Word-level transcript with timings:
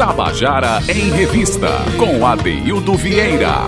Tabajara 0.00 0.78
em 0.88 1.10
Revista, 1.10 1.68
com 1.98 2.26
Adeildo 2.26 2.94
Vieira. 2.94 3.66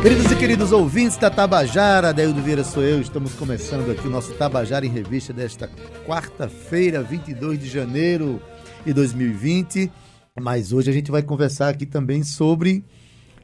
Queridos 0.00 0.32
e 0.32 0.36
queridos 0.36 0.72
ouvintes 0.72 1.18
da 1.18 1.28
Tabajara, 1.28 2.08
Adeildo 2.08 2.40
Vieira 2.40 2.64
sou 2.64 2.82
eu, 2.82 3.02
estamos 3.02 3.34
começando 3.34 3.90
aqui 3.90 4.08
o 4.08 4.10
nosso 4.10 4.32
Tabajara 4.32 4.86
em 4.86 4.88
Revista 4.88 5.34
desta 5.34 5.68
quarta-feira, 6.06 7.02
22 7.02 7.58
de 7.58 7.68
janeiro 7.68 8.40
de 8.82 8.94
2020. 8.94 9.92
Mas 10.40 10.72
hoje 10.72 10.88
a 10.88 10.94
gente 10.94 11.10
vai 11.10 11.22
conversar 11.22 11.68
aqui 11.68 11.84
também 11.84 12.24
sobre 12.24 12.82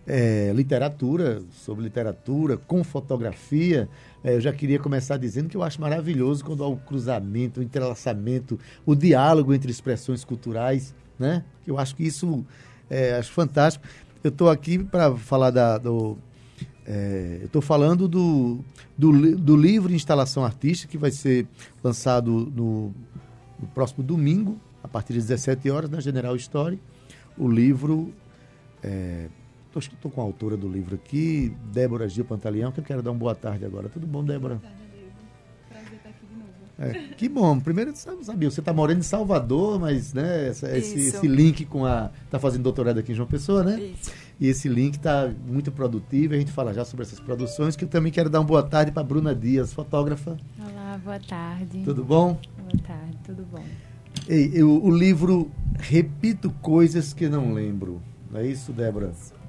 é, 0.06 0.50
literatura, 0.54 1.42
sobre 1.50 1.84
literatura 1.84 2.56
com 2.56 2.82
fotografia. 2.82 3.86
É, 4.24 4.34
eu 4.34 4.40
já 4.40 4.52
queria 4.52 4.78
começar 4.78 5.18
dizendo 5.18 5.50
que 5.50 5.56
eu 5.56 5.62
acho 5.62 5.78
maravilhoso 5.78 6.42
quando 6.42 6.64
há 6.64 6.66
o 6.66 6.78
cruzamento, 6.78 7.60
o 7.60 7.62
entrelaçamento, 7.62 8.58
o 8.86 8.94
diálogo 8.94 9.52
entre 9.52 9.70
expressões 9.70 10.24
culturais, 10.24 10.94
né? 11.18 11.44
Eu 11.66 11.78
acho 11.78 11.94
que 11.94 12.04
isso 12.04 12.44
é, 12.88 13.16
acho 13.16 13.30
fantástico. 13.32 13.86
Eu 14.22 14.30
estou 14.30 14.48
aqui 14.48 14.78
para 14.78 15.14
falar 15.14 15.50
da, 15.50 15.76
do, 15.76 16.16
é, 16.86 17.38
eu 17.40 17.46
estou 17.46 17.62
falando 17.62 18.06
do, 18.06 18.64
do, 18.96 19.36
do, 19.36 19.56
livro 19.56 19.92
instalação 19.92 20.44
artística 20.44 20.90
que 20.90 20.98
vai 20.98 21.10
ser 21.10 21.46
lançado 21.82 22.30
no, 22.54 22.94
no 23.58 23.66
próximo 23.74 24.02
domingo, 24.02 24.58
a 24.82 24.88
partir 24.88 25.14
das 25.14 25.26
17 25.26 25.70
horas, 25.70 25.90
na 25.90 26.00
General 26.00 26.36
Story. 26.36 26.78
O 27.38 27.48
livro 27.48 28.12
é, 28.82 29.28
Estou 29.78 30.10
com 30.10 30.20
a 30.20 30.24
autora 30.24 30.56
do 30.56 30.68
livro 30.68 30.94
aqui, 30.94 31.54
Débora 31.72 32.08
Gil 32.08 32.24
Pantaleão, 32.24 32.70
que 32.70 32.80
eu 32.80 32.84
quero 32.84 33.02
dar 33.02 33.10
uma 33.10 33.18
boa 33.18 33.34
tarde 33.34 33.64
agora. 33.64 33.88
Tudo 33.88 34.06
bom, 34.06 34.24
Débora? 34.24 34.56
Boa 34.56 34.70
tarde, 34.70 34.84
Prazer 35.68 35.92
estar 35.94 36.08
aqui 36.10 36.26
de 36.26 36.34
novo. 36.36 36.50
É, 36.78 37.14
que 37.14 37.28
bom. 37.28 37.58
Primeiro, 37.58 37.94
você 37.94 38.08
sabia, 38.22 38.50
você 38.50 38.60
está 38.60 38.72
morando 38.72 39.00
em 39.00 39.02
Salvador, 39.02 39.80
mas 39.80 40.12
né, 40.14 40.48
essa, 40.48 40.76
esse, 40.76 40.98
esse, 40.98 41.26
link 41.26 41.64
com 41.64 41.84
a. 41.84 42.10
Está 42.24 42.38
fazendo 42.38 42.62
doutorado 42.62 42.98
aqui 42.98 43.12
em 43.12 43.14
João 43.14 43.28
Pessoa, 43.28 43.62
né? 43.62 43.80
Isso. 43.80 44.12
E 44.40 44.48
esse 44.48 44.68
link 44.68 44.94
está 44.94 45.32
muito 45.46 45.70
produtivo. 45.70 46.34
A 46.34 46.36
gente 46.36 46.52
fala 46.52 46.72
já 46.72 46.84
sobre 46.84 47.04
essas 47.04 47.20
produções, 47.20 47.76
que 47.76 47.84
eu 47.84 47.88
também 47.88 48.12
quero 48.12 48.28
dar 48.30 48.40
uma 48.40 48.46
boa 48.46 48.62
tarde 48.62 48.92
para 48.92 49.02
Bruna 49.02 49.34
Dias, 49.34 49.72
fotógrafa. 49.72 50.36
Olá, 50.58 51.00
boa 51.02 51.20
tarde. 51.20 51.82
Tudo 51.84 52.04
bom? 52.04 52.38
Boa 52.58 52.82
tarde, 52.86 53.18
tudo 53.24 53.44
bom. 53.50 53.64
Ei, 54.28 54.50
eu, 54.54 54.82
o 54.82 54.90
livro 54.90 55.50
Repito 55.78 56.50
Coisas 56.62 57.12
que 57.12 57.28
Não 57.28 57.52
Lembro. 57.52 58.00
Não 58.30 58.40
é 58.40 58.46
isso, 58.46 58.72
Débora? 58.72 59.10
Isso. 59.10 59.43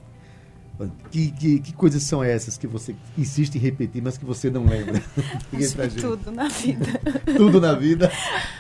Que, 1.10 1.32
que, 1.32 1.60
que, 1.60 1.74
coisas 1.74 2.04
são 2.04 2.22
essas 2.22 2.58
que 2.58 2.68
você 2.68 2.96
insiste 3.18 3.56
em 3.56 3.60
repetir, 3.60 4.02
mas 4.02 4.18
que 4.18 4.26
você 4.26 4.50
não 4.50 4.66
lembra? 4.66 5.02
tudo 6.02 6.32
na 6.32 6.50
vida. 6.50 6.86
tudo 7.38 7.62
na 7.62 7.74
vida. 7.74 8.12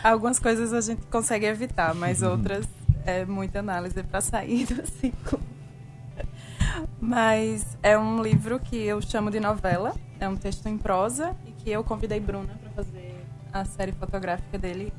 Algumas 0.01 0.39
coisas 0.39 0.71
a 0.71 0.79
gente 0.79 1.01
consegue 1.07 1.45
evitar, 1.45 1.93
mas 1.93 2.21
uhum. 2.21 2.31
outras 2.31 2.65
é 3.05 3.25
muita 3.25 3.59
análise 3.59 4.01
para 4.01 4.21
sair 4.21 4.65
do 4.65 4.87
ciclo. 4.87 5.39
Mas 6.99 7.77
é 7.83 7.97
um 7.97 8.21
livro 8.21 8.59
que 8.59 8.77
eu 8.77 9.01
chamo 9.01 9.29
de 9.29 9.39
novela, 9.39 9.93
é 10.19 10.27
um 10.27 10.37
texto 10.37 10.67
em 10.67 10.77
prosa 10.77 11.35
e 11.45 11.51
que 11.51 11.69
eu 11.69 11.83
convidei 11.83 12.19
Bruna 12.19 12.53
para 12.61 12.69
fazer 12.71 13.25
a 13.51 13.65
série 13.65 13.91
fotográfica 13.91 14.57
dele. 14.57 14.93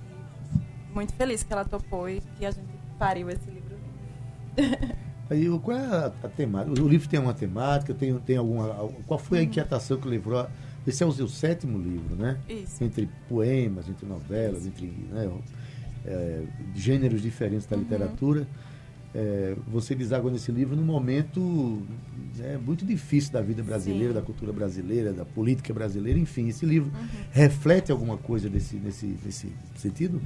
Muito 0.95 1.15
feliz 1.15 1.43
que 1.43 1.53
ela 1.53 1.65
topou 1.65 2.09
e 2.09 2.21
que 2.39 2.45
a 2.45 2.51
gente 2.51 2.69
pariu 2.99 3.31
esse 3.31 3.51
livro. 3.51 3.77
Aí, 5.29 5.47
qual 5.59 5.77
é 5.77 5.85
a, 5.85 6.13
a, 6.23 6.29
temática? 6.29 6.83
O 6.83 6.89
livro 6.89 7.09
tem 7.09 7.19
uma 7.19 7.35
temática, 7.35 7.93
tem, 7.93 8.17
tem 8.21 8.37
alguma. 8.37 8.69
Qual 9.07 9.19
foi 9.19 9.39
a 9.39 9.41
uhum. 9.41 9.47
inquietação 9.47 9.99
que 9.99 10.09
levou? 10.09 10.47
Esse 10.87 11.03
é 11.03 11.07
o 11.07 11.13
seu 11.13 11.27
sétimo 11.27 11.79
livro, 11.79 12.15
né? 12.15 12.39
Isso. 12.49 12.83
Entre 12.83 13.09
poemas, 13.29 13.89
entre 13.89 14.07
novelas, 14.07 14.61
Isso. 14.61 14.69
entre 14.69 14.87
né, 15.11 15.29
é, 16.05 16.43
gêneros 16.75 17.21
diferentes 17.21 17.67
da 17.67 17.77
uhum. 17.77 17.83
literatura. 17.83 18.47
É, 19.13 19.57
você 19.67 19.95
deságua 19.95 20.31
nesse 20.31 20.53
livro 20.53 20.77
num 20.77 20.85
momento 20.85 21.83
é, 22.39 22.59
muito 22.59 22.85
difícil 22.85 23.33
da 23.33 23.41
vida 23.41 23.63
brasileira, 23.63 24.09
Sim. 24.09 24.15
da 24.15 24.23
cultura 24.23 24.53
brasileira, 24.53 25.13
da 25.13 25.25
política 25.25 25.73
brasileira, 25.73 26.19
enfim. 26.19 26.49
Esse 26.49 26.65
livro 26.65 26.93
uhum. 26.95 27.07
reflete 27.33 27.91
alguma 27.91 28.17
coisa 28.17 28.49
desse, 28.49 28.77
desse, 28.77 29.07
desse 29.07 29.53
sentido? 29.77 30.21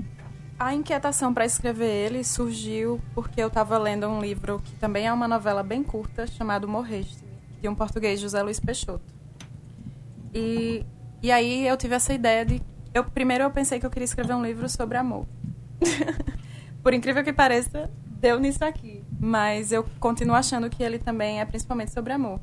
A 0.60 0.74
inquietação 0.74 1.32
para 1.32 1.46
escrever 1.46 1.88
ele 1.88 2.22
surgiu 2.22 3.00
porque 3.14 3.40
eu 3.40 3.48
estava 3.48 3.78
lendo 3.78 4.06
um 4.06 4.20
livro 4.20 4.60
que 4.62 4.74
também 4.74 5.06
é 5.06 5.12
uma 5.12 5.26
novela 5.26 5.62
bem 5.62 5.82
curta, 5.82 6.26
chamado 6.26 6.68
Morreste, 6.68 7.24
de 7.62 7.66
um 7.66 7.74
português, 7.74 8.20
José 8.20 8.42
Luiz 8.42 8.60
Peixoto. 8.60 9.14
E, 10.34 10.84
e 11.22 11.32
aí 11.32 11.66
eu 11.66 11.78
tive 11.78 11.94
essa 11.94 12.12
ideia 12.12 12.44
de... 12.44 12.60
Eu, 12.92 13.04
primeiro 13.04 13.42
eu 13.42 13.50
pensei 13.50 13.80
que 13.80 13.86
eu 13.86 13.90
queria 13.90 14.04
escrever 14.04 14.34
um 14.34 14.44
livro 14.44 14.68
sobre 14.68 14.98
amor. 14.98 15.24
Por 16.84 16.92
incrível 16.92 17.24
que 17.24 17.32
pareça, 17.32 17.90
deu 18.20 18.38
nisso 18.38 18.62
aqui. 18.62 19.02
Mas 19.18 19.72
eu 19.72 19.86
continuo 19.98 20.36
achando 20.36 20.68
que 20.68 20.82
ele 20.82 20.98
também 20.98 21.40
é 21.40 21.44
principalmente 21.46 21.90
sobre 21.90 22.12
amor. 22.12 22.38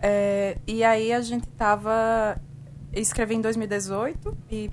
É, 0.00 0.56
e 0.66 0.82
aí 0.82 1.12
a 1.12 1.20
gente 1.20 1.46
estava... 1.46 2.40
Escrevi 2.90 3.34
em 3.34 3.42
2018 3.42 4.34
e 4.50 4.70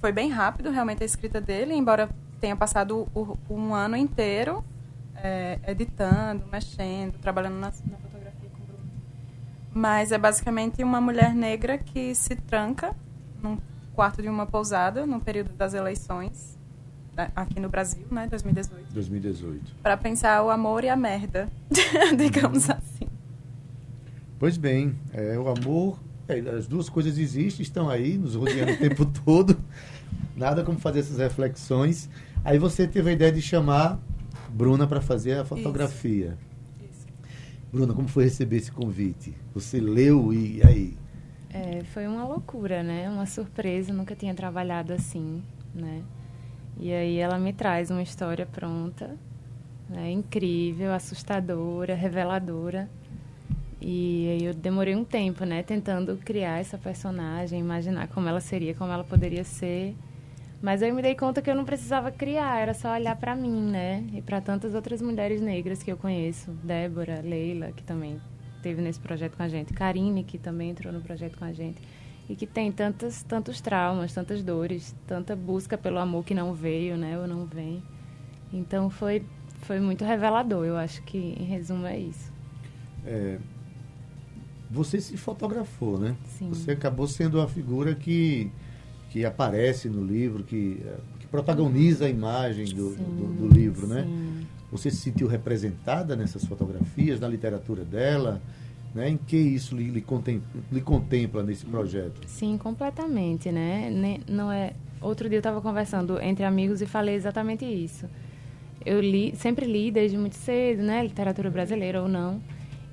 foi 0.00 0.12
bem 0.12 0.30
rápido 0.30 0.70
realmente 0.70 1.02
a 1.02 1.06
escrita 1.06 1.40
dele, 1.40 1.74
embora 1.74 2.08
tenha 2.40 2.56
passado 2.56 3.08
o, 3.14 3.36
um 3.50 3.74
ano 3.74 3.96
inteiro 3.96 4.64
é, 5.16 5.58
editando, 5.66 6.44
mexendo, 6.50 7.18
trabalhando 7.18 7.54
na, 7.54 7.66
na 7.66 7.96
fotografia 7.98 8.48
com 8.50 8.62
o 8.62 8.66
Bruno. 8.66 8.90
Mas 9.74 10.12
é 10.12 10.18
basicamente 10.18 10.82
uma 10.82 11.00
mulher 11.00 11.34
negra 11.34 11.78
que 11.78 12.14
se 12.14 12.36
tranca 12.36 12.94
num 13.42 13.58
quarto 13.94 14.22
de 14.22 14.28
uma 14.28 14.46
pousada 14.46 15.06
no 15.06 15.20
período 15.20 15.52
das 15.54 15.74
eleições 15.74 16.56
aqui 17.34 17.58
no 17.58 17.68
Brasil, 17.68 18.06
né, 18.10 18.28
2018. 18.28 18.92
2018. 18.92 19.74
Para 19.82 19.96
pensar 19.96 20.42
o 20.44 20.50
amor 20.50 20.84
e 20.84 20.88
a 20.88 20.94
merda, 20.94 21.48
digamos 22.16 22.70
assim. 22.70 23.08
Pois 24.38 24.56
bem, 24.56 24.94
é, 25.12 25.36
o 25.36 25.48
amor 25.48 25.98
as 26.56 26.66
duas 26.66 26.88
coisas 26.88 27.18
existem, 27.18 27.62
estão 27.62 27.88
aí, 27.88 28.18
nos 28.18 28.34
rodeando 28.34 28.72
o 28.72 28.76
tempo 28.78 29.06
todo. 29.06 29.58
Nada 30.36 30.62
como 30.62 30.78
fazer 30.78 31.00
essas 31.00 31.18
reflexões. 31.18 32.08
Aí 32.44 32.58
você 32.58 32.86
teve 32.86 33.10
a 33.10 33.12
ideia 33.12 33.32
de 33.32 33.42
chamar 33.42 33.98
Bruna 34.48 34.86
para 34.86 35.00
fazer 35.00 35.38
a 35.38 35.44
fotografia. 35.44 36.36
Isso. 36.80 36.90
Isso. 36.90 37.06
Bruna, 37.72 37.94
como 37.94 38.08
foi 38.08 38.24
receber 38.24 38.56
esse 38.56 38.70
convite? 38.70 39.34
Você 39.54 39.80
leu 39.80 40.32
e 40.32 40.60
aí? 40.64 40.96
É, 41.50 41.82
foi 41.92 42.06
uma 42.06 42.24
loucura, 42.24 42.82
né? 42.82 43.08
Uma 43.08 43.26
surpresa, 43.26 43.92
nunca 43.92 44.14
tinha 44.14 44.34
trabalhado 44.34 44.92
assim, 44.92 45.42
né? 45.74 46.02
E 46.78 46.92
aí 46.92 47.16
ela 47.16 47.38
me 47.38 47.52
traz 47.52 47.90
uma 47.90 48.02
história 48.02 48.46
pronta, 48.46 49.16
né? 49.88 50.12
incrível, 50.12 50.92
assustadora, 50.92 51.94
reveladora. 51.94 52.88
E 53.80 54.28
aí 54.30 54.44
eu 54.44 54.54
demorei 54.54 54.94
um 54.96 55.04
tempo, 55.04 55.44
né, 55.44 55.62
tentando 55.62 56.16
criar 56.16 56.58
essa 56.58 56.76
personagem, 56.76 57.60
imaginar 57.60 58.08
como 58.08 58.28
ela 58.28 58.40
seria, 58.40 58.74
como 58.74 58.92
ela 58.92 59.04
poderia 59.04 59.44
ser. 59.44 59.94
Mas 60.60 60.82
eu 60.82 60.92
me 60.92 61.00
dei 61.00 61.14
conta 61.14 61.40
que 61.40 61.48
eu 61.48 61.54
não 61.54 61.64
precisava 61.64 62.10
criar, 62.10 62.60
era 62.60 62.74
só 62.74 62.92
olhar 62.92 63.14
para 63.14 63.36
mim, 63.36 63.70
né? 63.70 64.04
E 64.12 64.20
para 64.20 64.40
tantas 64.40 64.74
outras 64.74 65.00
mulheres 65.00 65.40
negras 65.40 65.82
que 65.84 65.92
eu 65.92 65.96
conheço, 65.96 66.50
Débora, 66.64 67.20
Leila, 67.22 67.70
que 67.70 67.84
também 67.84 68.20
teve 68.60 68.82
nesse 68.82 68.98
projeto 68.98 69.36
com 69.36 69.42
a 69.44 69.48
gente, 69.48 69.72
Karine, 69.72 70.24
que 70.24 70.36
também 70.36 70.70
entrou 70.70 70.92
no 70.92 71.00
projeto 71.00 71.38
com 71.38 71.44
a 71.44 71.52
gente, 71.52 71.80
e 72.28 72.34
que 72.34 72.44
tem 72.44 72.72
tantos 72.72 73.22
tantos 73.22 73.60
traumas, 73.60 74.12
tantas 74.12 74.42
dores, 74.42 74.96
tanta 75.06 75.36
busca 75.36 75.78
pelo 75.78 75.98
amor 75.98 76.24
que 76.24 76.34
não 76.34 76.52
veio, 76.52 76.96
né, 76.96 77.16
ou 77.16 77.28
não 77.28 77.44
vem. 77.46 77.80
Então 78.52 78.90
foi 78.90 79.22
foi 79.62 79.78
muito 79.78 80.04
revelador, 80.04 80.64
eu 80.64 80.76
acho 80.76 81.02
que 81.02 81.18
em 81.38 81.44
resumo 81.44 81.86
é 81.86 81.98
isso. 81.98 82.32
É, 83.06 83.38
você 84.70 85.00
se 85.00 85.16
fotografou, 85.16 85.98
né? 85.98 86.14
Sim. 86.38 86.48
Você 86.50 86.72
acabou 86.72 87.06
sendo 87.06 87.40
a 87.40 87.48
figura 87.48 87.94
que, 87.94 88.50
que 89.10 89.24
aparece 89.24 89.88
no 89.88 90.04
livro, 90.04 90.44
que, 90.44 90.82
que 91.18 91.26
protagoniza 91.26 92.06
a 92.06 92.08
imagem 92.08 92.66
do, 92.66 92.90
sim, 92.90 92.96
do, 92.96 93.48
do, 93.48 93.54
livro, 93.54 93.86
né? 93.86 94.04
Sim. 94.04 94.46
Você 94.70 94.90
se 94.90 94.98
sentiu 94.98 95.26
representada 95.26 96.14
nessas 96.14 96.44
fotografias, 96.44 97.18
na 97.18 97.26
literatura 97.26 97.84
dela? 97.84 98.42
Né? 98.94 99.10
Em 99.10 99.16
que 99.16 99.36
isso 99.36 99.74
lhe, 99.74 99.90
lhe, 99.90 100.02
contempla, 100.02 100.60
lhe 100.70 100.80
contempla 100.80 101.42
nesse 101.42 101.64
projeto? 101.64 102.20
Sim, 102.26 102.58
completamente, 102.58 103.50
né? 103.50 104.20
Não 104.28 104.52
é... 104.52 104.74
Outro 105.00 105.28
dia 105.28 105.36
eu 105.36 105.40
estava 105.40 105.60
conversando 105.60 106.20
entre 106.20 106.44
amigos 106.44 106.82
e 106.82 106.86
falei 106.86 107.14
exatamente 107.14 107.64
isso. 107.64 108.06
Eu 108.84 109.00
li, 109.00 109.34
sempre 109.36 109.66
li 109.66 109.90
desde 109.90 110.18
muito 110.18 110.36
cedo, 110.36 110.82
né? 110.82 111.02
Literatura 111.02 111.50
brasileira 111.50 112.02
ou 112.02 112.08
não. 112.08 112.40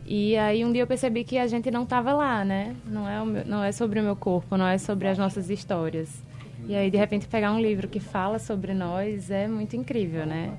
E 0.06 0.38
aí 0.38 0.64
um 0.64 0.72
dia 0.72 0.84
eu 0.84 0.88
percebi 0.88 1.24
que 1.24 1.38
a 1.38 1.48
gente 1.48 1.72
não 1.72 1.84
estava 1.84 2.14
lá, 2.14 2.46
né? 2.46 2.76
Não 2.86 3.10
é, 3.10 3.26
meu, 3.26 3.46
não 3.46 3.64
é 3.64 3.72
sobre 3.72 4.00
o 4.00 4.04
meu 4.04 4.16
corpo, 4.16 4.56
não 4.56 4.68
é 4.68 4.78
sobre 4.78 5.08
as 5.08 5.18
nossas 5.18 5.50
histórias. 5.50 6.10
E 6.68 6.76
aí 6.76 6.92
de 6.92 6.98
repente 6.98 7.28
pegar 7.28 7.52
um 7.52 7.60
livro 7.60 7.88
que 7.88 8.00
fala 8.00 8.38
sobre 8.38 8.74
nós 8.74 9.32
é 9.32 9.48
muito 9.48 9.76
incrível, 9.76 10.26
né? 10.26 10.58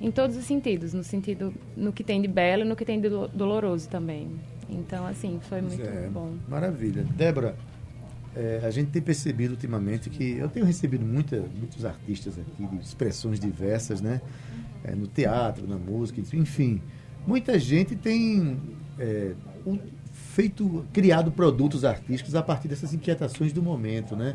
Em 0.00 0.10
todos 0.10 0.36
os 0.36 0.44
sentidos, 0.44 0.92
no 0.92 1.04
sentido 1.04 1.54
no 1.76 1.92
que 1.92 2.02
tem 2.02 2.20
de 2.20 2.28
belo 2.28 2.62
e 2.62 2.64
no 2.64 2.74
que 2.74 2.84
tem 2.84 3.00
de 3.00 3.08
doloroso 3.08 3.88
também. 3.88 4.28
Então 4.68 5.06
assim, 5.06 5.38
foi 5.42 5.60
muito 5.60 5.82
é, 5.82 6.08
bom. 6.08 6.34
Maravilha. 6.48 7.04
Débora, 7.16 7.54
é, 8.34 8.60
a 8.64 8.70
gente 8.70 8.90
tem 8.90 9.02
percebido 9.02 9.52
ultimamente 9.52 10.10
que 10.10 10.36
eu 10.36 10.48
tenho 10.48 10.66
recebido 10.66 11.04
muita, 11.04 11.44
muitos 11.56 11.84
artistas 11.84 12.38
aqui 12.38 12.66
de 12.66 12.82
expressões 12.82 13.38
diversas, 13.38 14.00
né? 14.00 14.20
É, 14.82 14.94
no 14.94 15.06
teatro, 15.06 15.68
na 15.68 15.76
música, 15.76 16.20
enfim. 16.20 16.80
Muita 17.30 17.60
gente 17.60 17.94
tem 17.94 18.58
é, 18.98 19.34
feito, 20.34 20.84
criado 20.92 21.30
produtos 21.30 21.84
artísticos 21.84 22.34
a 22.34 22.42
partir 22.42 22.66
dessas 22.66 22.92
inquietações 22.92 23.52
do 23.52 23.62
momento, 23.62 24.16
né? 24.16 24.34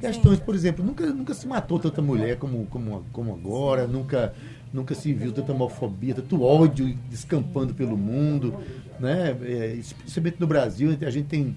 Questões, 0.00 0.40
por 0.40 0.52
exemplo, 0.52 0.84
nunca, 0.84 1.06
nunca 1.06 1.32
se 1.32 1.46
matou 1.46 1.78
tanta 1.78 2.02
mulher 2.02 2.36
como, 2.36 2.66
como, 2.66 3.04
como 3.12 3.32
agora, 3.32 3.86
nunca, 3.86 4.34
nunca 4.72 4.96
se 4.96 5.12
viu 5.12 5.30
tanta 5.30 5.52
homofobia, 5.52 6.12
tanto 6.12 6.42
ódio 6.42 6.98
descampando 7.08 7.72
pelo 7.72 7.96
mundo, 7.96 8.52
né? 8.98 9.36
É, 9.42 9.74
especialmente 9.76 10.40
no 10.40 10.48
Brasil, 10.48 10.98
a 11.06 11.10
gente 11.10 11.28
tem 11.28 11.56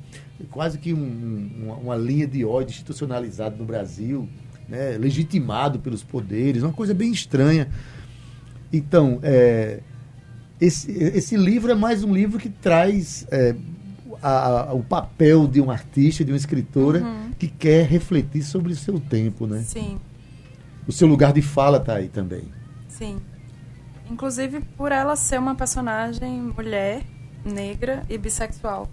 quase 0.52 0.78
que 0.78 0.94
um, 0.94 1.50
uma, 1.64 1.74
uma, 1.74 1.96
linha 1.96 2.28
de 2.28 2.46
ódio 2.46 2.70
institucionalizada 2.70 3.56
no 3.56 3.66
Brasil, 3.66 4.30
né? 4.70 4.96
legitimado 4.96 5.80
pelos 5.80 6.04
poderes, 6.04 6.62
uma 6.62 6.72
coisa 6.72 6.94
bem 6.94 7.12
estranha. 7.12 7.68
Então, 8.72 9.18
é, 9.24 9.80
esse, 10.60 10.92
esse 10.92 11.36
livro 11.36 11.72
é 11.72 11.76
mais 11.76 12.04
um 12.04 12.14
livro 12.14 12.40
que 12.40 12.50
traz 12.50 13.26
é, 13.32 13.56
a, 14.22 14.70
a, 14.70 14.74
o 14.74 14.84
papel 14.84 15.48
de 15.48 15.62
um 15.62 15.70
artista, 15.70 16.24
de 16.24 16.32
uma 16.32 16.38
escritora 16.38 17.04
uhum. 17.04 17.32
que 17.38 17.48
quer 17.48 17.86
refletir 17.86 18.44
sobre 18.44 18.74
o 18.74 18.76
seu 18.76 19.00
tempo, 19.00 19.46
né? 19.46 19.64
Sim. 19.66 20.00
O 20.88 20.92
seu 20.92 21.08
lugar 21.08 21.34
de 21.34 21.42
fala 21.42 21.78
está 21.78 21.96
aí 21.96 22.10
também. 22.10 22.44
Sim. 22.88 23.18
Inclusive 24.10 24.62
por 24.78 24.92
ela 24.92 25.16
ser 25.16 25.38
uma 25.40 25.54
personagem 25.54 26.42
mulher, 26.42 27.04
negra 27.46 28.04
e 28.10 28.18
bissexual 28.18 28.90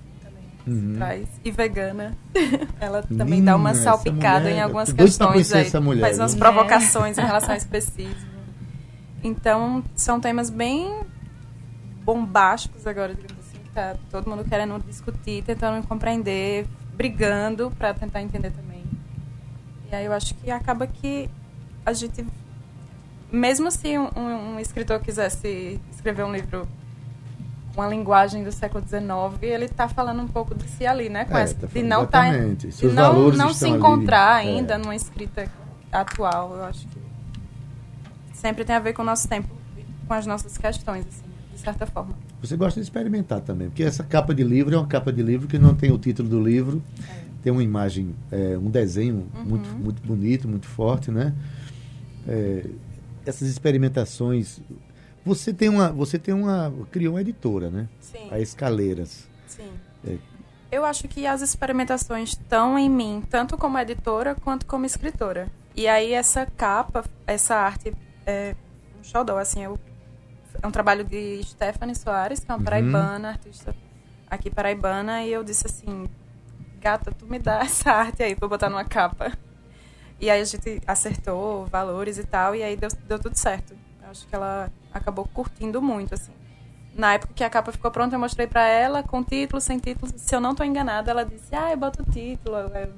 uhum. 0.67 0.95
traz 0.97 1.29
e 1.45 1.51
vegana. 1.51 2.17
ela 2.81 3.03
também 3.03 3.43
dá 3.43 3.57
uma 3.57 3.75
salpicada 3.75 4.41
mulher, 4.41 4.57
em 4.57 4.61
algumas 4.61 4.93
questões 4.93 5.53
aí, 5.53 5.71
faz 6.01 6.19
umas 6.19 6.35
provocações 6.35 7.19
é. 7.19 7.23
em 7.23 7.27
relação 7.27 7.51
a 7.51 7.57
especismo. 7.57 8.35
Então, 9.23 9.83
são 9.95 10.21
temas 10.21 10.51
bem 10.51 11.01
bombásticos 12.05 12.87
agora, 12.87 13.15
digamos 13.15 13.39
assim, 13.39 13.59
tá 13.73 13.97
todo 14.11 14.29
mundo 14.29 14.45
querendo 14.45 14.79
discutir, 14.87 15.43
tentando 15.43 15.87
compreender, 15.87 16.67
brigando 16.93 17.71
para 17.71 17.95
tentar 17.95 18.23
entender 18.23 18.51
também. 18.51 18.85
E 19.91 19.95
aí 19.95 20.05
eu 20.05 20.13
acho 20.13 20.35
que 20.35 20.51
acaba 20.51 20.87
que 20.87 21.31
a 21.85 21.93
gente 21.93 22.25
mesmo 23.33 23.71
se 23.71 23.99
um, 23.99 24.09
um, 24.17 24.61
escritor 24.61 25.01
quisesse 25.01 25.81
escrever 25.91 26.25
um 26.25 26.33
livro 26.33 26.69
uma 27.77 27.89
linguagem 27.89 28.45
do 28.45 28.53
século 28.53 28.85
XIX, 28.87 29.03
ele 29.43 29.65
está 29.65 29.89
falando 29.89 30.23
um 30.23 30.29
pouco 30.29 30.55
de 30.55 30.69
si 30.69 30.87
ali, 30.87 31.09
né? 31.09 31.25
Com 31.25 31.37
é, 31.37 31.43
essa, 31.43 31.55
tá 31.55 31.67
de 31.67 31.83
não, 31.83 32.07
tá, 32.07 32.31
de 32.31 32.87
não, 32.87 33.31
não 33.33 33.53
se 33.53 33.69
encontrar 33.69 34.37
ali. 34.37 34.49
É. 34.49 34.51
ainda 34.53 34.75
é. 34.75 34.79
numa 34.79 34.95
escrita 34.95 35.51
atual. 35.91 36.55
Eu 36.55 36.65
acho 36.67 36.87
que 36.87 37.01
sempre 38.33 38.65
tem 38.65 38.77
a 38.77 38.79
ver 38.79 38.93
com 38.93 39.03
o 39.03 39.05
nosso 39.05 39.27
tempo, 39.27 39.49
com 40.07 40.15
as 40.15 40.25
nossas 40.25 40.57
questões, 40.57 41.05
assim, 41.05 41.25
de 41.55 41.61
certa 41.61 41.87
forma. 41.87 42.15
Você 42.41 42.57
gosta 42.57 42.81
de 42.81 42.85
experimentar 42.85 43.41
também, 43.41 43.69
porque 43.69 43.83
essa 43.83 44.05
capa 44.05 44.35
de 44.35 44.45
livro 44.45 44.75
é 44.75 44.79
uma 44.79 44.87
capa 44.87 45.13
de 45.13 45.23
livro 45.23 45.47
que 45.49 45.59
não 45.59 45.75
tem 45.75 45.91
o 45.93 45.99
título 45.99 46.29
do 46.29 46.43
livro, 46.43 46.83
é. 47.09 47.25
tem 47.43 47.53
uma 47.53 47.63
imagem, 47.63 48.15
é, 48.31 48.59
um 48.59 48.71
desenho 48.71 49.27
uhum. 49.35 49.45
muito, 49.45 49.69
muito 49.71 50.03
bonito, 50.03 50.49
muito 50.49 50.67
forte, 50.67 51.11
né? 51.11 51.35
É, 52.27 52.67
essas 53.27 53.49
experimentações 53.49 54.61
você 55.25 55.55
tem 55.55 55.69
uma, 55.69 55.91
você 55.91 56.19
tem 56.19 56.35
uma, 56.35 56.73
criou 56.91 57.15
uma 57.15 57.21
editora, 57.21 57.71
né? 57.71 57.89
Sim. 58.01 58.29
A 58.31 58.39
Escaleiras. 58.39 59.27
Sim. 59.47 59.73
É. 60.07 60.19
Eu 60.71 60.85
acho 60.85 61.09
que 61.09 61.27
as 61.27 61.41
experimentações 61.41 62.31
estão 62.31 62.79
em 62.79 62.91
mim, 62.91 63.23
tanto 63.31 63.57
como 63.57 63.79
editora 63.79 64.35
quanto 64.35 64.67
como 64.67 64.85
escritora. 64.85 65.49
E 65.75 65.89
aí 65.89 66.13
essa 66.13 66.45
capa, 66.45 67.05
essa 67.27 67.55
arte 67.55 67.95
é 68.27 68.55
um 69.01 69.05
xodó, 69.05 69.39
assim, 69.39 69.63
eu, 69.63 69.79
é 70.63 70.67
um 70.67 70.71
trabalho 70.71 71.05
de 71.05 71.43
Stephanie 71.45 71.95
Soares, 71.95 72.41
que 72.41 72.51
é 72.51 72.55
uma 72.55 72.59
uhum. 72.59 72.65
paraibana, 72.65 73.29
artista 73.31 73.75
aqui 74.29 74.51
paraibana, 74.51 75.23
e 75.23 75.33
eu 75.33 75.45
disse 75.45 75.67
assim, 75.67 76.09
gata, 76.81 77.13
tu 77.13 77.27
me 77.27 77.39
dá 77.39 77.61
essa 77.65 77.91
arte 77.91 78.23
aí 78.23 78.35
pra 78.35 78.49
botar 78.49 78.69
numa 78.69 78.85
capa. 78.85 79.33
E 80.21 80.31
aí 80.31 80.41
a 80.41 80.45
gente 80.45 80.81
acertou 80.87 81.67
valores 81.67 82.19
e 82.19 82.25
tal, 82.25 82.55
e 82.55 82.63
aí 82.63 82.77
deu, 82.77 82.89
deu 83.07 83.19
tudo 83.19 83.37
certo. 83.37 83.75
Eu 84.03 84.11
acho 84.11 84.27
que 84.27 84.35
ela 84.35 84.71
acabou 84.93 85.27
curtindo 85.27 85.81
muito, 85.83 86.15
assim. 86.15 86.33
Na 86.95 87.15
época 87.15 87.35
que 87.35 87.43
a 87.43 87.51
capa 87.51 87.73
ficou 87.73 87.91
pronta, 87.91 88.15
eu 88.15 88.21
mostrei 88.21 88.47
para 88.47 88.67
ela 88.67 89.03
com 89.03 89.23
título, 89.23 89.61
sem 89.61 89.79
título. 89.79 90.13
Se 90.17 90.35
eu 90.35 90.41
não 90.41 90.55
tô 90.55 90.63
enganada, 90.63 91.11
ela 91.11 91.25
disse: 91.25 91.55
"Ah, 91.55 91.73
eu 91.73 91.77
boto 91.77 92.03
o 92.03 92.07
título". 92.11 92.57
Eu, 92.57 92.93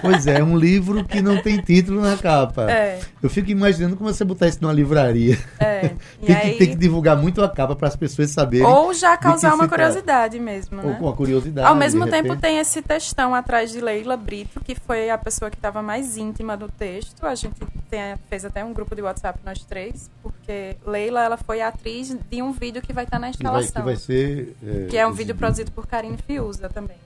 Pois 0.00 0.26
é, 0.26 0.40
é 0.40 0.44
um 0.44 0.56
livro 0.56 1.04
que 1.04 1.20
não 1.20 1.40
tem 1.42 1.58
título 1.60 2.00
na 2.00 2.16
capa. 2.16 2.70
É. 2.70 3.00
Eu 3.22 3.28
fico 3.28 3.50
imaginando 3.50 3.96
como 3.96 4.12
você 4.12 4.24
botar 4.24 4.48
isso 4.48 4.58
numa 4.60 4.72
livraria. 4.72 5.38
É. 5.58 5.90
tem, 6.24 6.36
aí... 6.36 6.52
que, 6.52 6.58
tem 6.58 6.70
que 6.70 6.76
divulgar 6.76 7.16
muito 7.16 7.42
a 7.42 7.48
capa 7.48 7.74
para 7.74 7.88
as 7.88 7.96
pessoas 7.96 8.30
saberem. 8.30 8.66
Ou 8.66 8.92
já 8.94 9.16
causar 9.16 9.54
uma 9.54 9.68
curiosidade 9.68 10.38
mesmo. 10.38 10.76
Né? 10.76 10.82
Ou 10.84 10.94
com 10.96 11.08
a 11.08 11.14
curiosidade. 11.14 11.66
Ao 11.66 11.74
mesmo 11.74 12.04
tempo, 12.06 12.28
repente. 12.28 12.40
tem 12.40 12.58
esse 12.58 12.82
textão 12.82 13.34
atrás 13.34 13.70
de 13.70 13.80
Leila 13.80 14.16
Brito, 14.16 14.60
que 14.60 14.74
foi 14.74 15.10
a 15.10 15.18
pessoa 15.18 15.50
que 15.50 15.56
estava 15.56 15.82
mais 15.82 16.16
íntima 16.16 16.56
do 16.56 16.68
texto. 16.68 17.26
A 17.26 17.34
gente 17.34 17.54
tem, 17.90 18.00
fez 18.28 18.44
até 18.44 18.64
um 18.64 18.72
grupo 18.72 18.94
de 18.94 19.02
WhatsApp, 19.02 19.38
nós 19.44 19.64
três, 19.64 20.10
porque 20.22 20.76
Leila 20.86 21.22
ela 21.22 21.36
foi 21.36 21.60
a 21.60 21.68
atriz 21.68 22.16
de 22.30 22.42
um 22.42 22.52
vídeo 22.52 22.82
que 22.82 22.92
vai 22.92 23.04
estar 23.04 23.16
tá 23.16 23.20
na 23.20 23.30
instalação. 23.30 23.68
Que 23.68 23.80
vai, 23.82 23.82
que 23.82 23.86
vai 23.86 23.96
ser. 23.96 24.56
É, 24.64 24.86
que 24.86 24.96
é 24.96 25.06
um 25.06 25.12
vídeo 25.12 25.34
produzido 25.34 25.70
por 25.72 25.86
Karine 25.86 26.18
Fiuza 26.18 26.68
também. 26.68 26.96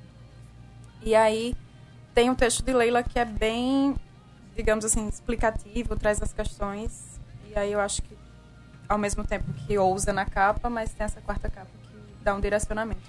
E 1.05 1.15
aí 1.15 1.55
tem 2.15 2.31
um 2.31 2.35
texto 2.35 2.63
de 2.65 2.73
Leila 2.73 3.03
que 3.03 3.19
é 3.19 3.25
bem, 3.25 3.95
digamos 4.57 4.85
assim, 4.85 5.09
explicativo, 5.09 5.97
traz 5.97 6.21
as 6.23 6.33
questões. 6.33 7.21
E 7.51 7.59
aí 7.59 7.73
eu 7.73 7.81
acho 7.81 8.03
que, 8.03 8.17
ao 8.89 8.99
mesmo 8.99 9.25
tempo 9.25 9.53
que 9.53 9.77
ousa 9.79 10.13
na 10.13 10.25
capa, 10.25 10.69
mas 10.69 10.93
tem 10.93 11.05
essa 11.05 11.21
quarta 11.21 11.49
capa 11.49 11.71
que 11.83 12.25
dá 12.25 12.35
um 12.35 12.41
direcionamento. 12.41 13.01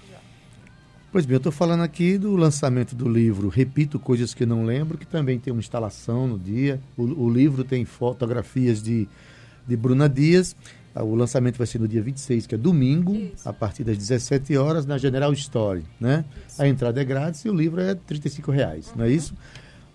Pois 1.12 1.24
bem, 1.24 1.34
eu 1.34 1.38
estou 1.38 1.52
falando 1.52 1.84
aqui 1.84 2.18
do 2.18 2.34
lançamento 2.34 2.96
do 2.96 3.08
livro 3.08 3.48
Repito 3.48 4.00
Coisas 4.00 4.34
que 4.34 4.44
Não 4.44 4.64
Lembro, 4.64 4.98
que 4.98 5.06
também 5.06 5.38
tem 5.38 5.52
uma 5.52 5.60
instalação 5.60 6.26
no 6.26 6.36
dia. 6.36 6.80
O, 6.96 7.26
o 7.26 7.30
livro 7.30 7.62
tem 7.62 7.84
fotografias 7.84 8.82
de, 8.82 9.06
de 9.64 9.76
Bruna 9.76 10.08
Dias 10.08 10.56
o 11.02 11.14
lançamento 11.14 11.58
vai 11.58 11.66
ser 11.66 11.80
no 11.80 11.88
dia 11.88 12.02
26, 12.02 12.46
que 12.46 12.54
é 12.54 12.58
domingo, 12.58 13.14
Isso. 13.14 13.48
a 13.48 13.52
partir 13.52 13.82
das 13.82 13.98
17 13.98 14.56
horas, 14.56 14.86
na 14.86 14.96
General 14.96 15.32
Story. 15.32 15.84
Né? 16.00 16.24
A 16.58 16.68
entrada 16.68 17.00
é 17.00 17.04
grátis 17.04 17.44
e 17.44 17.48
o 17.48 17.54
livro 17.54 17.80
é 17.80 17.94
35 17.94 18.52
reais, 18.52 18.88
uhum. 18.88 18.98
não 18.98 19.04
é 19.04 19.08
uhum. 19.08 19.14
isso? 19.14 19.34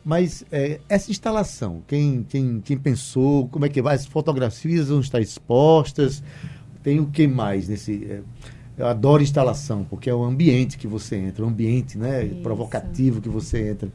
Mas 0.04 0.46
é, 0.52 0.80
essa 0.90 1.12
instalação, 1.12 1.84
quem, 1.88 2.26
quem, 2.28 2.62
quem 2.62 2.78
pensou, 2.78 3.48
como 3.50 3.66
é 3.66 3.70
que 3.70 3.82
vai? 3.82 3.96
As 3.96 4.06
fotografias 4.06 4.88
vão 4.88 5.02
estar 5.02 5.20
expostas, 5.20 6.24
tem 6.82 7.00
o 7.00 7.06
que 7.06 7.28
mais 7.28 7.68
nesse. 7.68 8.06
É, 8.06 8.22
eu 8.78 8.88
adoro 8.88 9.22
instalação, 9.22 9.86
porque 9.90 10.10
é 10.10 10.16
o 10.16 10.24
ambiente 10.24 10.78
que 10.78 10.88
você 10.88 11.18
entra, 11.18 11.44
o 11.44 11.48
ambiente 11.50 11.98
né, 11.98 12.26
provocativo 12.42 13.20
que 13.20 13.28
você 13.28 13.72
entra. 13.72 13.90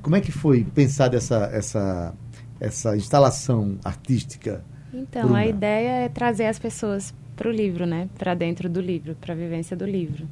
Como 0.00 0.14
é 0.14 0.20
que 0.20 0.30
foi 0.30 0.64
pensar 0.64 1.12
essa, 1.12 1.50
essa, 1.52 2.14
essa 2.60 2.96
instalação 2.96 3.78
artística? 3.84 4.64
Então, 4.92 5.22
Bruna. 5.22 5.38
a 5.38 5.46
ideia 5.46 5.90
é 6.04 6.08
trazer 6.08 6.46
as 6.46 6.58
pessoas 6.58 7.14
para 7.34 7.48
o 7.48 7.52
livro, 7.52 7.86
né? 7.86 8.08
Para 8.18 8.34
dentro 8.34 8.68
do 8.68 8.80
livro, 8.80 9.14
para 9.14 9.32
a 9.32 9.36
vivência 9.36 9.76
do 9.76 9.86
livro. 9.86 10.28